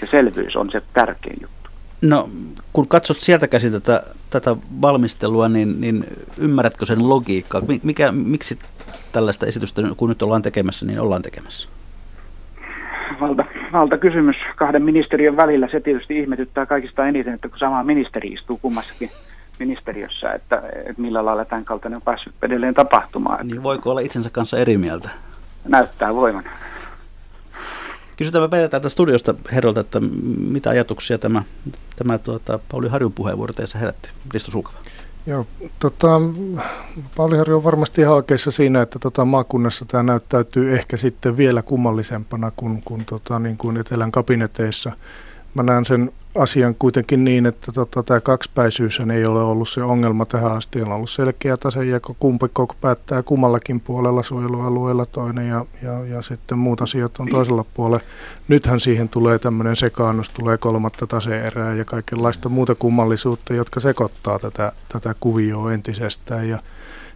[0.00, 1.57] Se selvyys on se tärkein juttu.
[2.02, 2.28] No,
[2.72, 6.04] kun katsot sieltä käsin tätä, tätä valmistelua, niin, niin
[6.38, 7.62] ymmärrätkö sen logiikkaa?
[7.82, 8.58] Mikä, miksi
[9.12, 11.68] tällaista esitystä, kun nyt ollaan tekemässä, niin ollaan tekemässä?
[13.20, 15.68] Valta, valta kysymys kahden ministeriön välillä.
[15.70, 19.10] Se tietysti ihmetyttää kaikista eniten, että kun sama ministeri istuu kummassakin
[19.58, 23.48] ministeriössä, että, että millä lailla tämän kaltainen on päässyt edelleen tapahtumaan.
[23.48, 25.10] Niin voiko olla itsensä kanssa eri mieltä?
[25.68, 26.44] Näyttää voiman.
[28.18, 30.00] Kysytään me täältä studiosta herralta, että
[30.38, 31.42] mitä ajatuksia tämä,
[31.96, 34.08] tämä tuota, Pauli Harjun puheenvuoro teissä herätti.
[34.32, 34.78] Risto Sulkava.
[35.26, 35.46] Joo,
[35.78, 36.20] tota,
[37.16, 41.62] Pauli Harju on varmasti ihan oikeassa siinä, että tota, maakunnassa tämä näyttäytyy ehkä sitten vielä
[41.62, 44.92] kummallisempana kuin, kuin, tota, niin kuin Etelän kabineteissa.
[45.54, 50.26] Mä näen sen asian kuitenkin niin, että tota, tämä kaksipäisyys ei ole ollut se ongelma
[50.26, 50.82] tähän asti.
[50.82, 56.58] On ollut selkeä tasejako, kumpi koko päättää kummallakin puolella suojelualueella toinen ja, ja, ja sitten
[56.58, 58.04] muut asiat on toisella puolella.
[58.48, 64.72] Nythän siihen tulee tämmöinen sekaannus, tulee kolmatta taseerää ja kaikenlaista muuta kummallisuutta, jotka sekoittaa tätä,
[64.88, 66.48] tätä kuvioa entisestään.
[66.48, 66.58] Ja,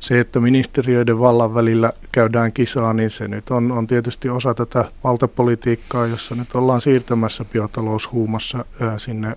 [0.03, 4.85] se, että ministeriöiden vallan välillä käydään kisaa, niin se nyt on, on tietysti osa tätä
[5.05, 9.37] valtapolitiikkaa, jossa nyt ollaan siirtämässä biotaloushuumassa ää, sinne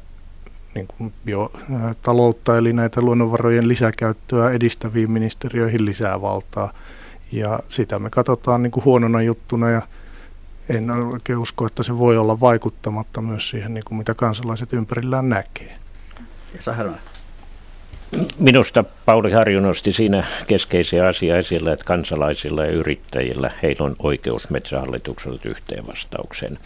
[0.75, 6.73] niin kuin biotaloutta, eli näitä luonnonvarojen lisäkäyttöä edistäviin ministeriöihin lisää valtaa.
[7.31, 9.81] Ja sitä me katsotaan niin kuin huonona juttuna ja
[10.69, 15.29] en oikein usko, että se voi olla vaikuttamatta myös siihen, niin kuin mitä kansalaiset ympärillään
[15.29, 15.77] näkee.
[16.55, 16.61] Ja
[18.39, 24.49] Minusta Pauli Harju nosti siinä keskeisiä asia esille, että kansalaisilla ja yrittäjillä heillä on oikeus
[24.49, 26.59] metsähallitukselta yhteen vastaukseen.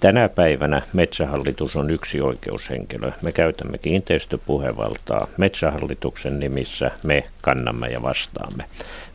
[0.00, 3.12] Tänä päivänä metsähallitus on yksi oikeushenkilö.
[3.22, 5.26] Me käytämme kiinteistöpuhevaltaa.
[5.36, 8.64] Metsähallituksen nimissä me kannamme ja vastaamme.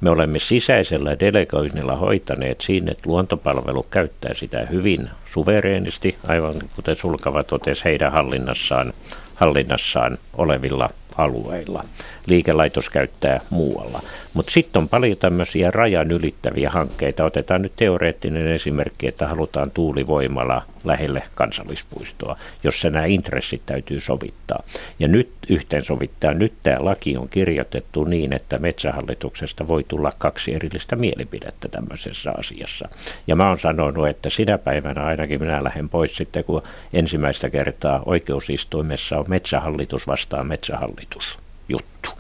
[0.01, 7.43] Me olemme sisäisellä delegoinnilla hoitaneet siinä, että luontopalvelu käyttää sitä hyvin suvereenisti, aivan kuten Sulkava
[7.43, 8.93] totesi heidän hallinnassaan,
[9.35, 11.83] hallinnassaan olevilla alueilla.
[12.27, 14.01] Liikelaitos käyttää muualla.
[14.39, 17.25] Mutta sitten on paljon tämmöisiä rajan ylittäviä hankkeita.
[17.25, 24.63] Otetaan nyt teoreettinen esimerkki, että halutaan tuulivoimala lähelle kansallispuistoa, jossa nämä intressit täytyy sovittaa.
[24.99, 30.95] Ja nyt yhteensovittaa, nyt tämä laki on kirjoitettu niin, että metsähallituksesta voi tulla kaksi erillistä
[30.95, 32.89] mielipidettä tämmöisessä asiassa.
[33.27, 36.63] Ja mä oon sanonut, että sinä päivänä ainakin minä lähden pois sitten, kun
[36.93, 41.37] ensimmäistä kertaa oikeusistuimessa on metsähallitus vastaan metsähallitus
[41.69, 42.18] juttu.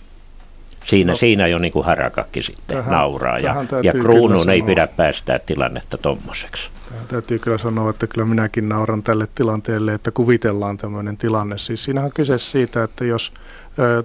[0.89, 4.87] Siinä, no, siinä jo niin kuin harakakki sitten tähän, nauraa ja, ja kruunun ei pidä
[4.87, 6.69] päästää tilannetta tuommoiseksi.
[7.07, 11.57] Täytyy kyllä sanoa, että kyllä minäkin nauran tälle tilanteelle, että kuvitellaan tämmöinen tilanne.
[11.57, 13.31] Siis siinähän on kyse siitä, että jos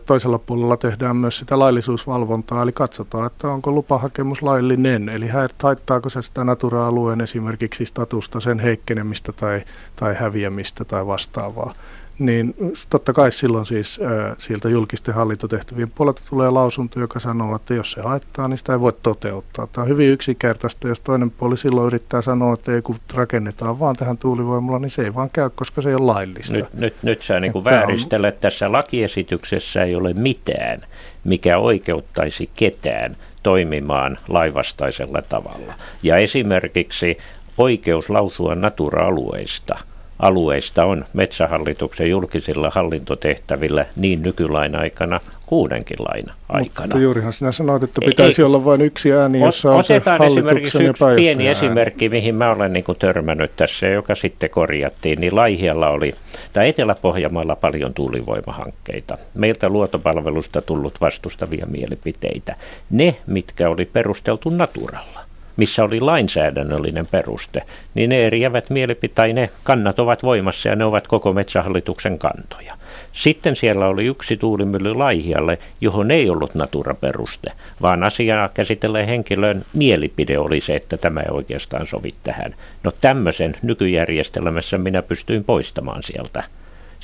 [0.06, 5.28] toisella puolella tehdään myös sitä laillisuusvalvontaa, eli katsotaan, että onko lupahakemus laillinen, eli
[5.62, 9.62] haittaako se sitä natura-alueen esimerkiksi statusta, sen heikkenemistä tai,
[9.96, 11.74] tai häviämistä tai vastaavaa
[12.18, 12.54] niin
[12.90, 17.92] totta kai silloin siis äh, sieltä julkisten hallintotehtävien puolelta tulee lausunto, joka sanoo, että jos
[17.92, 19.66] se haittaa, niin sitä ei voi toteuttaa.
[19.66, 23.96] Tämä on hyvin yksinkertaista, jos toinen puoli silloin yrittää sanoa, että että kun rakennetaan vaan
[23.96, 26.52] tähän tuulivoimalla, niin se ei vaan käy, koska se ei ole laillista.
[26.52, 28.34] Nyt, nyt, nyt sä niin vääristelet.
[28.34, 28.40] On...
[28.40, 30.80] Tässä lakiesityksessä ei ole mitään,
[31.24, 35.74] mikä oikeuttaisi ketään toimimaan laivastaisella tavalla.
[36.02, 37.18] Ja esimerkiksi
[37.58, 39.78] oikeus lausua natura-alueista–
[40.18, 46.86] alueista on metsähallituksen julkisilla hallintotehtävillä niin nykylain aikana kuudenkin lain aikana.
[46.86, 50.86] Mutta juurihan sinä sanoit, että pitäisi ei, olla vain yksi ääni, jossa on se hallituksen
[50.86, 55.88] yksi pieni esimerkki, mihin mä olen niin kuin törmännyt tässä, joka sitten korjattiin, niin Laihialla
[55.88, 56.14] oli,
[56.52, 59.18] tai Etelä-Pohjanmaalla paljon tuulivoimahankkeita.
[59.34, 62.56] Meiltä luotopalvelusta tullut vastustavia mielipiteitä.
[62.90, 65.23] Ne, mitkä oli perusteltu naturalla
[65.56, 67.62] missä oli lainsäädännöllinen peruste,
[67.94, 72.74] niin ne eriävät mielipiteet, ne kannat ovat voimassa ja ne ovat koko metsähallituksen kantoja.
[73.12, 77.52] Sitten siellä oli yksi tuulimylly Laihialle, johon ei ollut natura-peruste,
[77.82, 82.54] vaan asiaa käsitelleen henkilön mielipide oli se, että tämä ei oikeastaan sovi tähän.
[82.82, 86.44] No tämmöisen nykyjärjestelmässä minä pystyin poistamaan sieltä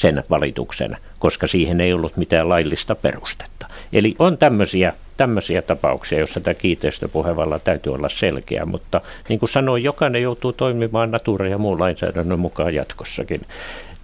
[0.00, 3.66] sen valituksen, koska siihen ei ollut mitään laillista perustetta.
[3.92, 9.82] Eli on tämmöisiä, tämmöisiä tapauksia, joissa tämä kiinteistöpuhevalla täytyy olla selkeä, mutta niin kuin sanoin,
[9.84, 13.40] jokainen joutuu toimimaan natura- ja muun lainsäädännön mukaan jatkossakin.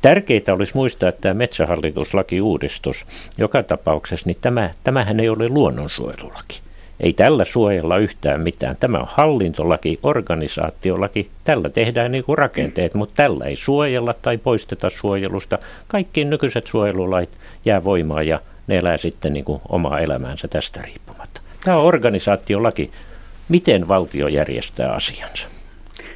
[0.03, 3.07] Tärkeää olisi muistaa, että tämä metsähallituslaki-uudistus
[3.39, 6.66] joka tapauksessa, niin tämä, tämähän ei ole luonnonsuojelulaki.
[7.01, 8.77] Ei tällä suojella yhtään mitään.
[8.81, 11.31] Tämä on hallintolaki, organisaatiolaki.
[11.45, 15.59] Tällä tehdään niin kuin rakenteet, mutta tällä ei suojella tai poisteta suojelusta.
[15.89, 17.31] Kaikki nykyiset suojelulait
[17.65, 21.41] jää voimaan ja ne elää sitten niin kuin omaa elämäänsä tästä riippumatta.
[21.65, 22.91] Tämä on organisaatiolaki.
[23.49, 25.49] Miten valtio järjestää asiansa?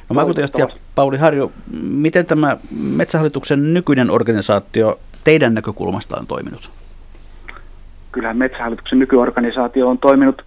[0.09, 1.51] No, maakuntajohtaja Pauli Harjo,
[1.81, 6.69] miten tämä Metsähallituksen nykyinen organisaatio teidän näkökulmasta on toiminut?
[8.11, 10.45] Kyllähän Metsähallituksen nykyorganisaatio on toiminut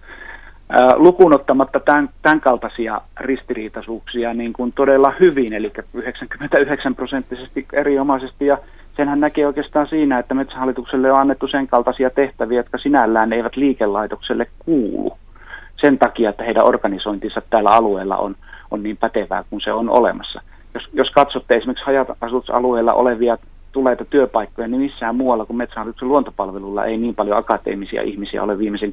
[0.95, 8.57] lukuun ottamatta tämän, tämän kaltaisia ristiriitaisuuksia niin kuin todella hyvin, eli 99 prosenttisesti erinomaisesti, ja
[8.95, 14.47] senhän näkee oikeastaan siinä, että Metsähallitukselle on annettu sen kaltaisia tehtäviä, jotka sinällään eivät liikelaitokselle
[14.59, 15.17] kuulu
[15.81, 18.35] sen takia, että heidän organisointinsa täällä alueella on,
[18.71, 20.41] on niin pätevää kuin se on olemassa.
[20.73, 23.37] Jos, jos katsotte esimerkiksi hajasutusalueella olevia
[23.75, 28.91] tuleita työpaikkoja, niin missään muualla kuin Metsähallituksen luontopalvelulla ei niin paljon akateemisia ihmisiä ole viimeisen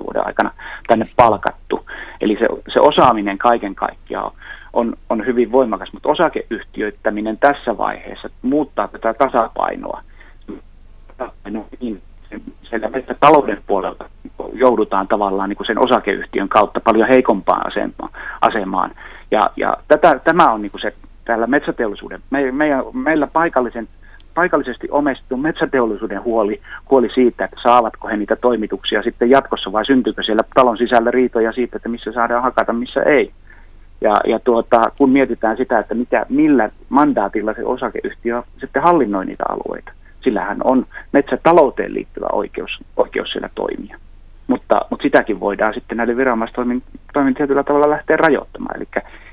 [0.00, 0.50] 10-15 vuoden aikana
[0.86, 1.86] tänne palkattu.
[2.20, 4.32] Eli se, se osaaminen kaiken kaikkiaan
[4.72, 10.02] on, on hyvin voimakas, mutta osakeyhtiöittäminen tässä vaiheessa muuttaa tätä tasapainoa.
[11.80, 12.02] Niin
[12.62, 12.88] siellä
[13.20, 14.04] talouden puolelta
[14.52, 17.72] joudutaan tavallaan niin kuin sen osakeyhtiön kautta paljon heikompaan
[18.40, 18.90] asemaan.
[19.30, 20.94] Ja, ja tätä, tämä on niin kuin se
[21.24, 23.88] täällä metsäteollisuuden, me, meidän, meillä paikallisen,
[24.34, 26.60] paikallisesti omistettu metsäteollisuuden huoli,
[26.90, 31.52] huoli siitä, että saavatko he niitä toimituksia sitten jatkossa vai syntyykö siellä talon sisällä riitoja
[31.52, 33.32] siitä, että missä saadaan hakata, missä ei.
[34.00, 39.44] Ja, ja tuota, kun mietitään sitä, että mitä, millä mandaatilla se osakeyhtiö sitten hallinnoi niitä
[39.48, 43.98] alueita, sillähän on metsätalouteen liittyvä oikeus, oikeus siellä toimia.
[44.46, 46.82] Mutta, mutta sitäkin voidaan sitten näiden viranomaistoimin
[47.36, 48.76] tietyllä tavalla lähteä rajoittamaan.
[48.76, 48.88] Eli,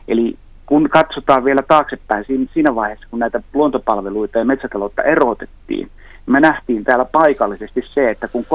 [0.08, 0.38] eli
[0.70, 5.90] kun katsotaan vielä taaksepäin siinä vaiheessa, kun näitä luontopalveluita ja metsätaloutta erotettiin,
[6.26, 8.46] me nähtiin täällä paikallisesti se, että kun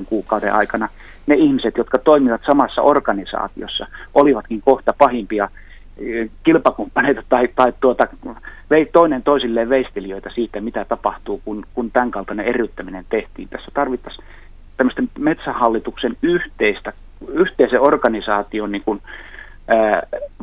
[0.00, 0.88] 3-6 kuukauden aikana
[1.26, 5.48] ne ihmiset, jotka toimivat samassa organisaatiossa, olivatkin kohta pahimpia
[5.98, 8.06] eh, kilpakumppaneita tai, tai tuota,
[8.70, 13.48] vei toinen toisilleen veistelijöitä siitä, mitä tapahtuu, kun, kun tämän kaltainen eriyttäminen tehtiin.
[13.48, 14.24] Tässä tarvittaisiin
[14.76, 16.92] tämmöisten metsähallituksen yhteistä,
[17.32, 19.02] yhteisen organisaation niin kuin,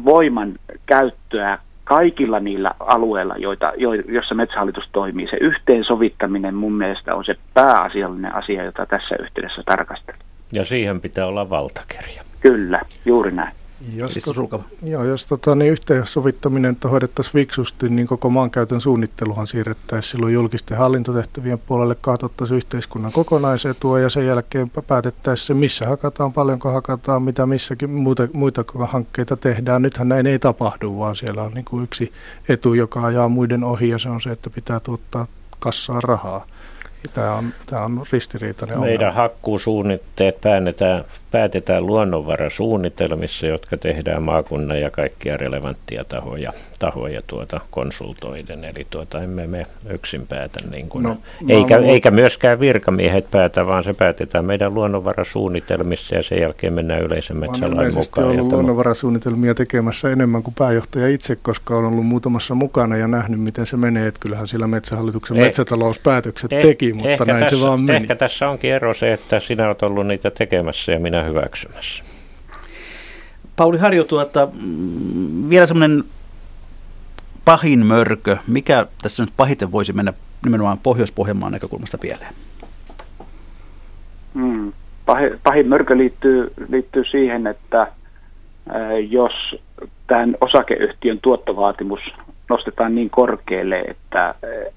[0.05, 0.55] voiman
[0.86, 5.28] käyttöä kaikilla niillä alueilla, joita, jo, joissa metsähallitus toimii.
[5.30, 10.25] Se yhteensovittaminen mun mielestä on se pääasiallinen asia, jota tässä yhteydessä tarkastellaan.
[10.53, 12.23] Ja siihen pitää olla valtakirja.
[12.41, 13.53] Kyllä, juuri näin.
[13.95, 20.34] Jos, to, joo, jos tota, niin yhteensovittaminen hoidettaisiin fiksusti, niin koko maankäytön suunnitteluhan siirrettäisiin silloin
[20.34, 27.21] julkisten hallintotehtävien puolelle, katsottaisiin yhteiskunnan kokonaisetua ja sen jälkeen päätettäisiin se, missä hakataan, paljonko hakataan,
[27.21, 29.82] mitä missäkin muita, muita hankkeita tehdään.
[29.82, 32.11] Nythän näin ei tapahdu, vaan siellä on niin kuin yksi
[32.49, 35.28] etu, joka ajaa muiden ohi ja se on se, että pitää tuottaa
[35.59, 36.45] kassaan rahaa.
[37.13, 39.21] Tämä on, tämä on ristiriitainen Meidän ongelma.
[39.21, 41.05] hakkuusuunnitteet päätetään,
[41.38, 48.63] päätetään luonnonvarasuunnitelmissa, jotka tehdään maakunnan ja kaikkia relevanttia tahoja, tahoja tuota konsultoiden.
[48.63, 51.17] Eli tuota, emme me yksin päätä, niin kuin, no,
[51.49, 51.89] eikä, luul...
[51.89, 57.93] eikä myöskään virkamiehet päätä, vaan se päätetään meidän luonnonvarasuunnitelmissa ja sen jälkeen mennään yleisen metsälain
[57.93, 58.27] mukaan.
[58.27, 63.39] Olen ollut luonnonvarasuunnitelmia tekemässä enemmän kuin pääjohtaja itse, koska olen ollut muutamassa mukana ja nähnyt,
[63.39, 64.07] miten se menee.
[64.07, 67.97] Että kyllähän sillä metsähallituksen eh, metsätalouspäätökset eh, teki mutta näin tässä, se vaan meni.
[67.97, 72.03] Ehkä tässä onkin ero se, että sinä olet ollut niitä tekemässä ja minä hyväksymässä.
[73.55, 76.03] Pauli Harjo, tuota, mm, vielä semmoinen
[77.45, 80.13] pahin mörkö, mikä tässä nyt pahiten voisi mennä
[80.45, 82.34] nimenomaan Pohjois-Pohjanmaan näkökulmasta pieleen?
[84.34, 84.73] Hmm.
[85.05, 87.88] Pahin, pahin mörkö liittyy, liittyy siihen, että
[89.09, 89.55] jos
[90.07, 91.99] tämän osakeyhtiön tuottovaatimus
[92.49, 94.36] nostetaan niin korkealle, että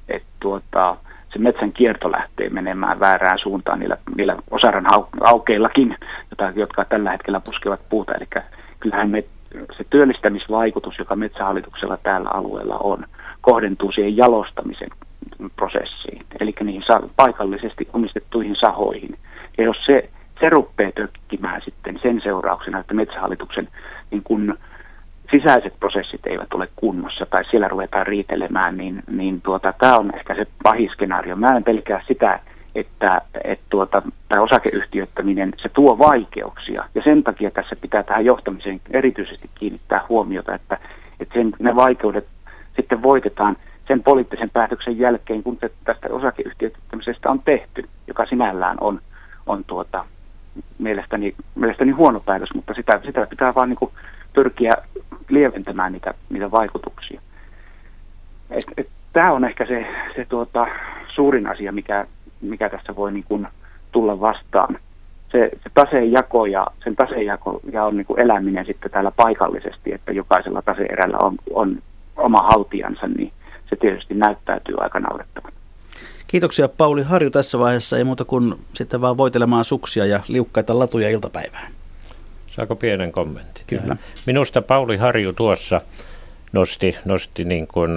[0.08, 0.96] et, tuota,
[1.32, 4.86] se metsän kierto lähtee menemään väärään suuntaan niillä, niillä osaran
[5.20, 5.96] aukeillakin,
[6.54, 8.12] jotka tällä hetkellä puskevat puuta.
[8.14, 8.28] Eli
[8.80, 9.24] kyllähän me,
[9.76, 13.04] se työllistämisvaikutus, joka metsähallituksella tällä alueella on,
[13.40, 14.88] kohdentuu siihen jalostamisen
[15.56, 16.82] prosessiin, eli niihin
[17.16, 19.18] paikallisesti omistettuihin sahoihin.
[19.58, 20.10] Ja jos se,
[20.40, 23.68] se rupeaa tökkimään sitten sen seurauksena, että metsähallituksen
[24.10, 24.58] niin kun,
[25.30, 30.34] sisäiset prosessit eivät ole kunnossa tai siellä ruvetaan riitelemään, niin, niin tuota, tämä on ehkä
[30.34, 31.36] se pahin skenaario.
[31.36, 32.40] Mä en pelkää sitä,
[32.74, 36.84] että, että tuota, tämä osakeyhtiöittäminen, se tuo vaikeuksia.
[36.94, 40.78] Ja sen takia tässä pitää tähän johtamiseen erityisesti kiinnittää huomiota, että,
[41.20, 42.26] että sen, ne vaikeudet
[42.76, 43.56] sitten voitetaan
[43.88, 49.00] sen poliittisen päätöksen jälkeen, kun tästä osakeyhtiöittämisestä on tehty, joka sinällään on,
[49.46, 50.04] on tuota,
[50.78, 53.90] mielestäni, mielestäni huono päätös, mutta sitä, sitä pitää vaan niin
[54.32, 54.72] pyrkiä
[55.28, 57.20] lieventämään niitä, niitä vaikutuksia.
[59.12, 60.66] Tämä on ehkä se, se tuota,
[61.14, 62.06] suurin asia, mikä,
[62.40, 63.48] mikä tässä voi niin kuin
[63.92, 64.78] tulla vastaan.
[65.32, 70.12] Se, se taseenjako ja sen taseenjako ja on niin kuin eläminen sitten täällä paikallisesti, että
[70.12, 71.82] jokaisella taseerällä on, on
[72.16, 73.32] oma haltijansa, niin
[73.70, 75.52] se tietysti näyttäytyy aika naurettavan.
[76.26, 81.10] Kiitoksia Pauli Harju tässä vaiheessa, ei muuta kuin sitten vaan voitelemaan suksia ja liukkaita latuja
[81.10, 81.72] iltapäivään.
[82.60, 83.64] Saako pienen kommentin?
[83.66, 83.96] Kyllä.
[84.26, 85.80] Minusta Pauli Harju tuossa
[86.52, 87.90] nosti, nosti niin kuin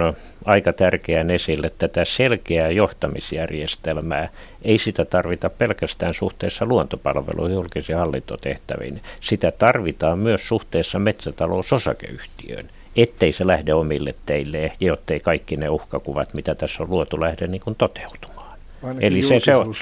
[0.44, 4.28] aika tärkeän esille tätä selkeää johtamisjärjestelmää.
[4.62, 9.00] Ei sitä tarvita pelkästään suhteessa luontopalveluihin julkisiin hallintotehtäviin.
[9.20, 16.34] Sitä tarvitaan myös suhteessa metsätalousosakeyhtiöön, ettei se lähde omille teille ja jottei kaikki ne uhkakuvat,
[16.34, 18.58] mitä tässä on luotu, lähde niin kuin toteutumaan.
[18.82, 19.74] Ainakin Eli se, se on,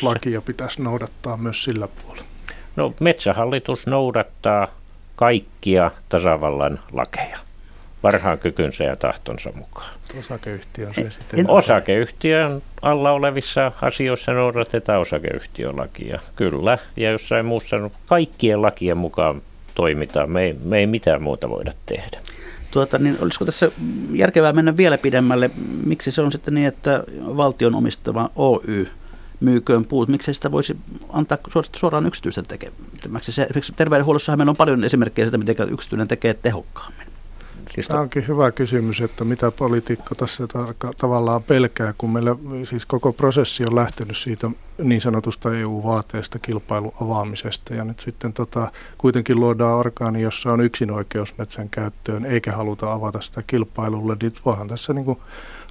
[0.47, 2.32] pitäisi noudattaa myös sillä puolella.
[2.77, 4.69] No metsähallitus noudattaa
[5.17, 7.39] kaikkia tasavallan lakeja
[8.03, 9.95] parhaan kykynsä ja tahtonsa mukaan.
[10.19, 11.51] Osakeyhtiö se sitten.
[11.51, 16.79] Osakeyhtiön alla olevissa asioissa noudatetaan osakeyhtiölakia, kyllä.
[16.97, 19.43] Ja jossain muussa kaikkien lakien mukaan
[19.75, 20.31] toimitaan.
[20.31, 22.19] Me ei, me ei mitään muuta voida tehdä.
[22.71, 23.71] Tuota, niin olisiko tässä
[24.13, 25.51] järkevää mennä vielä pidemmälle?
[25.87, 27.05] Miksi se on sitten niin, että
[27.37, 28.89] valtion omistama Oy
[29.43, 30.77] myyköön puut, miksei sitä voisi
[31.09, 31.39] antaa
[31.77, 33.33] suoraan yksityisten tekemäksi.
[33.33, 37.13] Se, terveydenhuollossahan meillä on paljon esimerkkejä siitä, miten yksityinen tekee tehokkaammin.
[37.75, 42.87] Siis Tämä onkin hyvä kysymys, että mitä politiikka tässä tarka- tavallaan pelkää, kun meillä siis
[42.87, 49.41] koko prosessi on lähtenyt siitä niin sanotusta EU-vaateesta kilpailun avaamisesta ja nyt sitten tota, kuitenkin
[49.41, 54.69] luodaan orgaani, jossa on yksin oikeus metsän käyttöön eikä haluta avata sitä kilpailulle, niin voihan
[54.69, 55.19] tässä niin kuin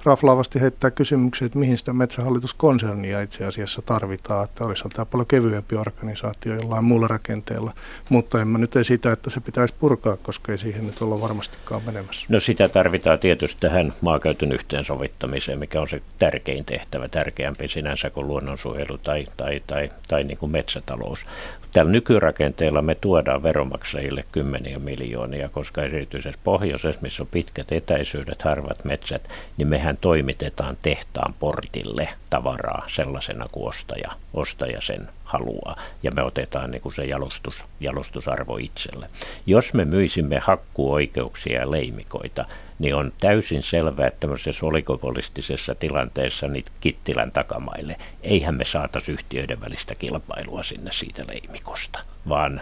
[0.04, 5.76] raflaavasti heittää kysymyksiä, että mihin sitä metsähallituskonsernia itse asiassa tarvitaan, että olisi tämä paljon kevyempi
[5.76, 7.72] organisaatio jollain muulla rakenteella,
[8.08, 11.82] mutta en mä nyt esitä, että se pitäisi purkaa, koska ei siihen nyt olla varmastikaan
[11.86, 12.26] menemässä.
[12.28, 18.26] No sitä tarvitaan tietysti tähän maakäytön yhteensovittamiseen, mikä on se tärkein tehtävä, tärkeämpi sinänsä kuin
[18.26, 21.26] luonnonsuojelu tai, tai, tai, tai niin kuin metsätalous.
[21.72, 28.84] Tällä nykyrakenteella me tuodaan veromaksajille kymmeniä miljoonia, koska erityisesti pohjoisessa, missä on pitkät etäisyydet, harvat
[28.84, 35.76] metsät, niin mehän toimitetaan tehtaan portille tavaraa sellaisena kuin ostaja, ostaja sen haluaa.
[36.02, 39.08] Ja me otetaan niin kuin se jalostus, jalostusarvo itselle.
[39.46, 42.44] Jos me myisimme hakkuoikeuksia ja leimikoita,
[42.78, 49.60] niin on täysin selvää, että tämmöisessä oligopolistisessa tilanteessa niin Kittilän takamaille, eihän me saataisi yhtiöiden
[49.60, 52.60] välistä kilpailua sinne siitä leimikosta, vaan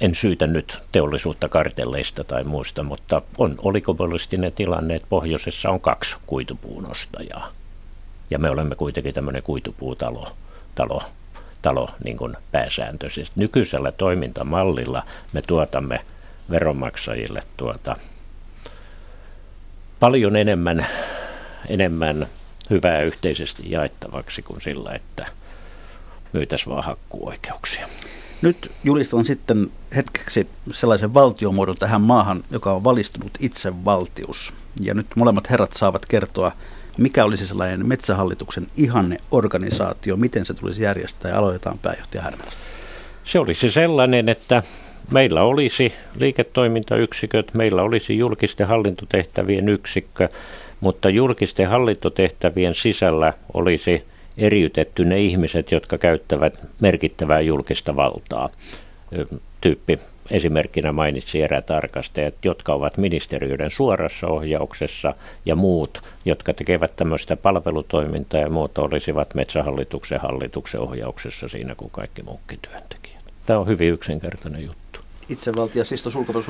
[0.00, 6.16] en syytä nyt teollisuutta kartelleista tai muista, mutta on oligopolistinen tilanne, että pohjoisessa on kaksi
[6.26, 7.52] kuitupuun ostajaa.
[8.30, 10.36] Ja me olemme kuitenkin tämmöinen kuitupuutalo
[10.74, 11.02] talo,
[11.62, 13.40] talo niin kuin pääsääntöisesti.
[13.40, 16.00] Nykyisellä toimintamallilla me tuotamme
[16.50, 17.96] veronmaksajille tuota
[20.00, 20.86] paljon enemmän,
[21.68, 22.26] enemmän
[22.70, 25.26] hyvää yhteisesti jaettavaksi kuin sillä, että
[26.32, 27.88] myytäisiin vaan hakkuoikeuksia.
[28.42, 34.52] Nyt julistan sitten hetkeksi sellaisen valtiomuodon tähän maahan, joka on valistunut itsevaltius.
[34.80, 36.52] Ja nyt molemmat herrat saavat kertoa,
[36.98, 42.60] mikä olisi sellainen metsähallituksen ihanne organisaatio, miten se tulisi järjestää ja aloitetaan pääjohtaja Härmälästä.
[43.24, 44.62] Se olisi sellainen, että
[45.10, 50.28] meillä olisi liiketoimintayksiköt, meillä olisi julkisten hallintotehtävien yksikkö,
[50.80, 54.04] mutta julkisten hallintotehtävien sisällä olisi
[54.40, 58.48] eriytetty ne ihmiset, jotka käyttävät merkittävää julkista valtaa.
[59.60, 59.98] Tyyppi
[60.30, 65.14] esimerkkinä mainitsi erätarkastajat, jotka ovat ministeriöiden suorassa ohjauksessa
[65.44, 72.22] ja muut, jotka tekevät tämmöistä palvelutoimintaa ja muuta olisivat metsähallituksen hallituksen ohjauksessa siinä kuin kaikki
[72.22, 73.20] muutkin työntekijät.
[73.46, 75.00] Tämä on hyvin yksinkertainen juttu.
[75.28, 76.42] Itsevaltia Sisto Sulkava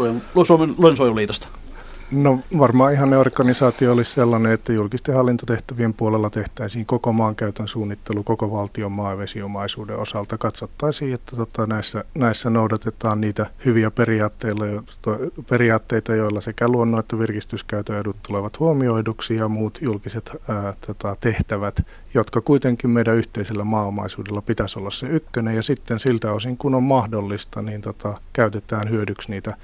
[0.45, 1.49] Suomen luonnonsuojeluliitosta.
[2.13, 8.51] No varmaan ihan organisaatio olisi sellainen, että julkisten hallintotehtävien puolella tehtäisiin koko maankäytön suunnittelu koko
[8.51, 10.39] valtion maa- ja vesiomaisuuden osalta.
[10.39, 13.91] Katsottaisiin, että tota, näissä, näissä noudatetaan niitä hyviä
[15.49, 21.81] periaatteita, joilla sekä luonnon että virkistyskäytön edut tulevat huomioiduksi ja muut julkiset ää, tota, tehtävät,
[22.15, 25.57] jotka kuitenkin meidän yhteisellä maaomaisuudella pitäisi olla se ykkönen.
[25.57, 29.57] Ja sitten siltä osin, kun on mahdollista, niin tota, käytetään hyödyksi niitä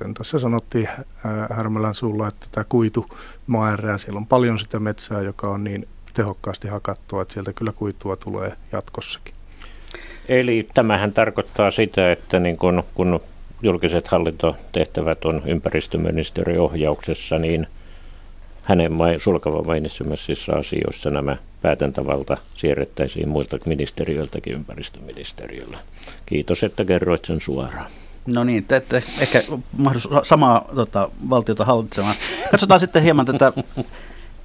[0.00, 0.88] kuten tässä sanottiin
[1.50, 3.06] Härmälän suulla, että tämä kuitu
[3.46, 8.16] maaerää, siellä on paljon sitä metsää, joka on niin tehokkaasti hakattua, että sieltä kyllä kuitua
[8.16, 9.34] tulee jatkossakin.
[10.28, 13.20] Eli tämähän tarkoittaa sitä, että niin kun, kun
[13.62, 17.66] julkiset hallintotehtävät on ympäristöministeriön ohjauksessa, niin
[18.62, 25.78] hänen sulkavan mainitsemassa asioissa nämä päätäntävalta siirrettäisiin muilta ministeriöiltäkin ympäristöministeriöllä.
[26.26, 27.90] Kiitos, että kerroit sen suoraan.
[28.26, 29.42] No niin, te ette ehkä
[29.78, 32.14] mahdollisuus samaa tota, valtiota hallitsemaan.
[32.50, 33.52] Katsotaan sitten hieman tätä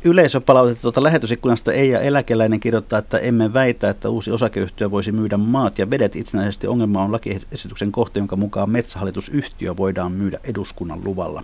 [0.04, 5.80] yleisöpalautetta tuota lähetysikkunasta Eija Eläkeläinen kirjoittaa, että emme väitä, että uusi osakeyhtiö voisi myydä maat
[5.80, 6.68] ja vedet itsenäisesti.
[6.68, 11.44] Ongelma on lakiesityksen kohta, jonka mukaan metsähallitusyhtiö voidaan myydä eduskunnan luvalla.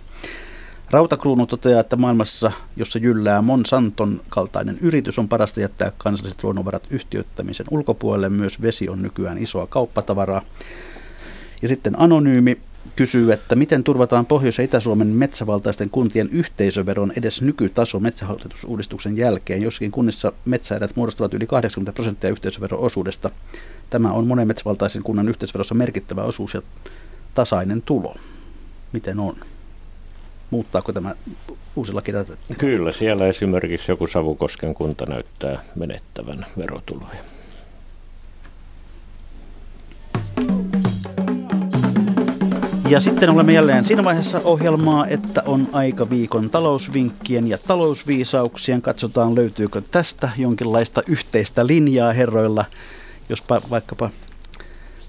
[0.90, 7.66] Rautakruunu toteaa, että maailmassa, jossa jyllää Monsanton kaltainen yritys, on parasta jättää kansalliset luonnonvarat yhtiöttämisen
[7.70, 8.28] ulkopuolelle.
[8.28, 10.42] Myös vesi on nykyään isoa kauppatavaraa.
[11.62, 12.60] Ja sitten anonyymi
[12.96, 19.62] kysyy, että miten turvataan Pohjois- ja Itä-Suomen metsävaltaisten kuntien yhteisöveron edes nykytaso metsähallitusuudistuksen jälkeen.
[19.62, 23.30] Joskin kunnissa metsäerät muodostavat yli 80 prosenttia yhteisövero-osuudesta.
[23.90, 26.62] Tämä on monen metsävaltaisen kunnan yhteisöverossa merkittävä osuus ja
[27.34, 28.16] tasainen tulo.
[28.92, 29.36] Miten on?
[30.50, 31.14] Muuttaako tämä
[31.76, 32.36] uusi laki tätä?
[32.58, 37.31] Kyllä, siellä esimerkiksi joku Savukosken kunta näyttää menettävän verotuloja.
[42.92, 48.82] Ja sitten olemme jälleen siinä vaiheessa ohjelmaa, että on aika viikon talousvinkkien ja talousviisauksien.
[48.82, 52.64] Katsotaan löytyykö tästä jonkinlaista yhteistä linjaa herroilla,
[53.28, 54.10] jos vaikkapa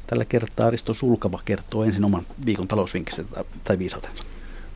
[0.07, 3.23] tällä kertaa Risto Sulkava kertoo ensin oman viikon talousvinkistä
[3.63, 4.23] tai viisautensa.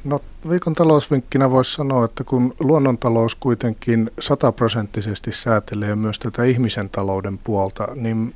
[0.04, 7.38] No viikon talousvinkkinä voisi sanoa, että kun luonnontalous kuitenkin sataprosenttisesti säätelee myös tätä ihmisen talouden
[7.38, 8.36] puolta, niin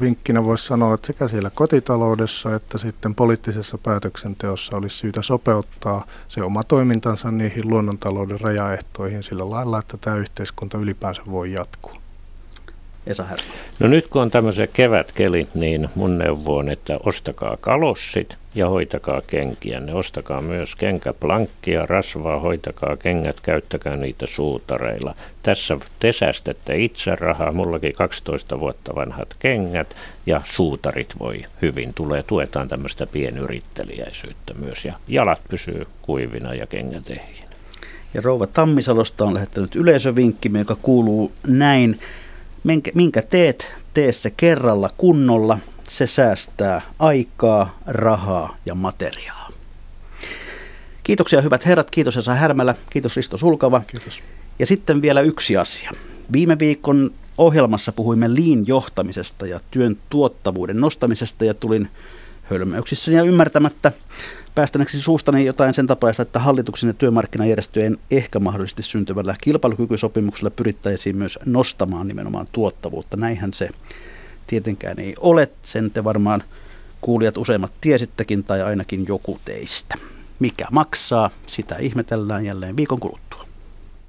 [0.00, 6.42] vinkkinä voisi sanoa, että sekä siellä kotitaloudessa että sitten poliittisessa päätöksenteossa olisi syytä sopeuttaa se
[6.42, 12.05] oma toimintansa niihin luonnontalouden rajaehtoihin sillä lailla, että tämä yhteiskunta ylipäänsä voi jatkua.
[13.06, 13.24] Esa
[13.80, 19.20] No nyt kun on tämmöiset kevätkelit, niin mun neuvo on, että ostakaa kalossit ja hoitakaa
[19.26, 19.80] kenkiä.
[19.80, 25.14] Ne ostakaa myös kenkäplankkia, rasvaa, hoitakaa kengät, käyttäkää niitä suutareilla.
[25.42, 29.96] Tässä te säästätte itse rahaa, mullakin 12 vuotta vanhat kengät
[30.26, 31.94] ja suutarit voi hyvin.
[31.94, 37.46] Tulee, tuetaan tämmöistä pienyrittelijäisyyttä myös ja jalat pysyy kuivina ja kengät ehjinä.
[38.14, 41.98] Ja Rouva Tammisalosta on lähettänyt yleisövinkki, joka kuuluu näin.
[42.66, 45.58] Minkä, minkä teet, tee se kerralla kunnolla.
[45.88, 49.48] Se säästää aikaa, rahaa ja materiaa.
[51.02, 53.82] Kiitoksia hyvät herrat, kiitos Esa Härmälä, kiitos Risto Sulkava.
[53.86, 54.22] Kiitos.
[54.58, 55.90] Ja sitten vielä yksi asia.
[56.32, 61.88] Viime viikon ohjelmassa puhuimme liin johtamisesta ja työn tuottavuuden nostamisesta ja tulin
[62.42, 63.92] hölmöyksissä ja ymmärtämättä
[64.56, 71.38] päästäneeksi suustani jotain sen tapaista, että hallituksen ja työmarkkinajärjestöjen ehkä mahdollisesti syntyvällä kilpailukykysopimuksella pyrittäisiin myös
[71.46, 73.16] nostamaan nimenomaan tuottavuutta.
[73.16, 73.68] Näinhän se
[74.46, 75.48] tietenkään ei ole.
[75.62, 76.42] Sen te varmaan
[77.00, 79.94] kuulijat useimmat tiesittekin tai ainakin joku teistä.
[80.38, 83.45] Mikä maksaa, sitä ihmetellään jälleen viikon kuluttua.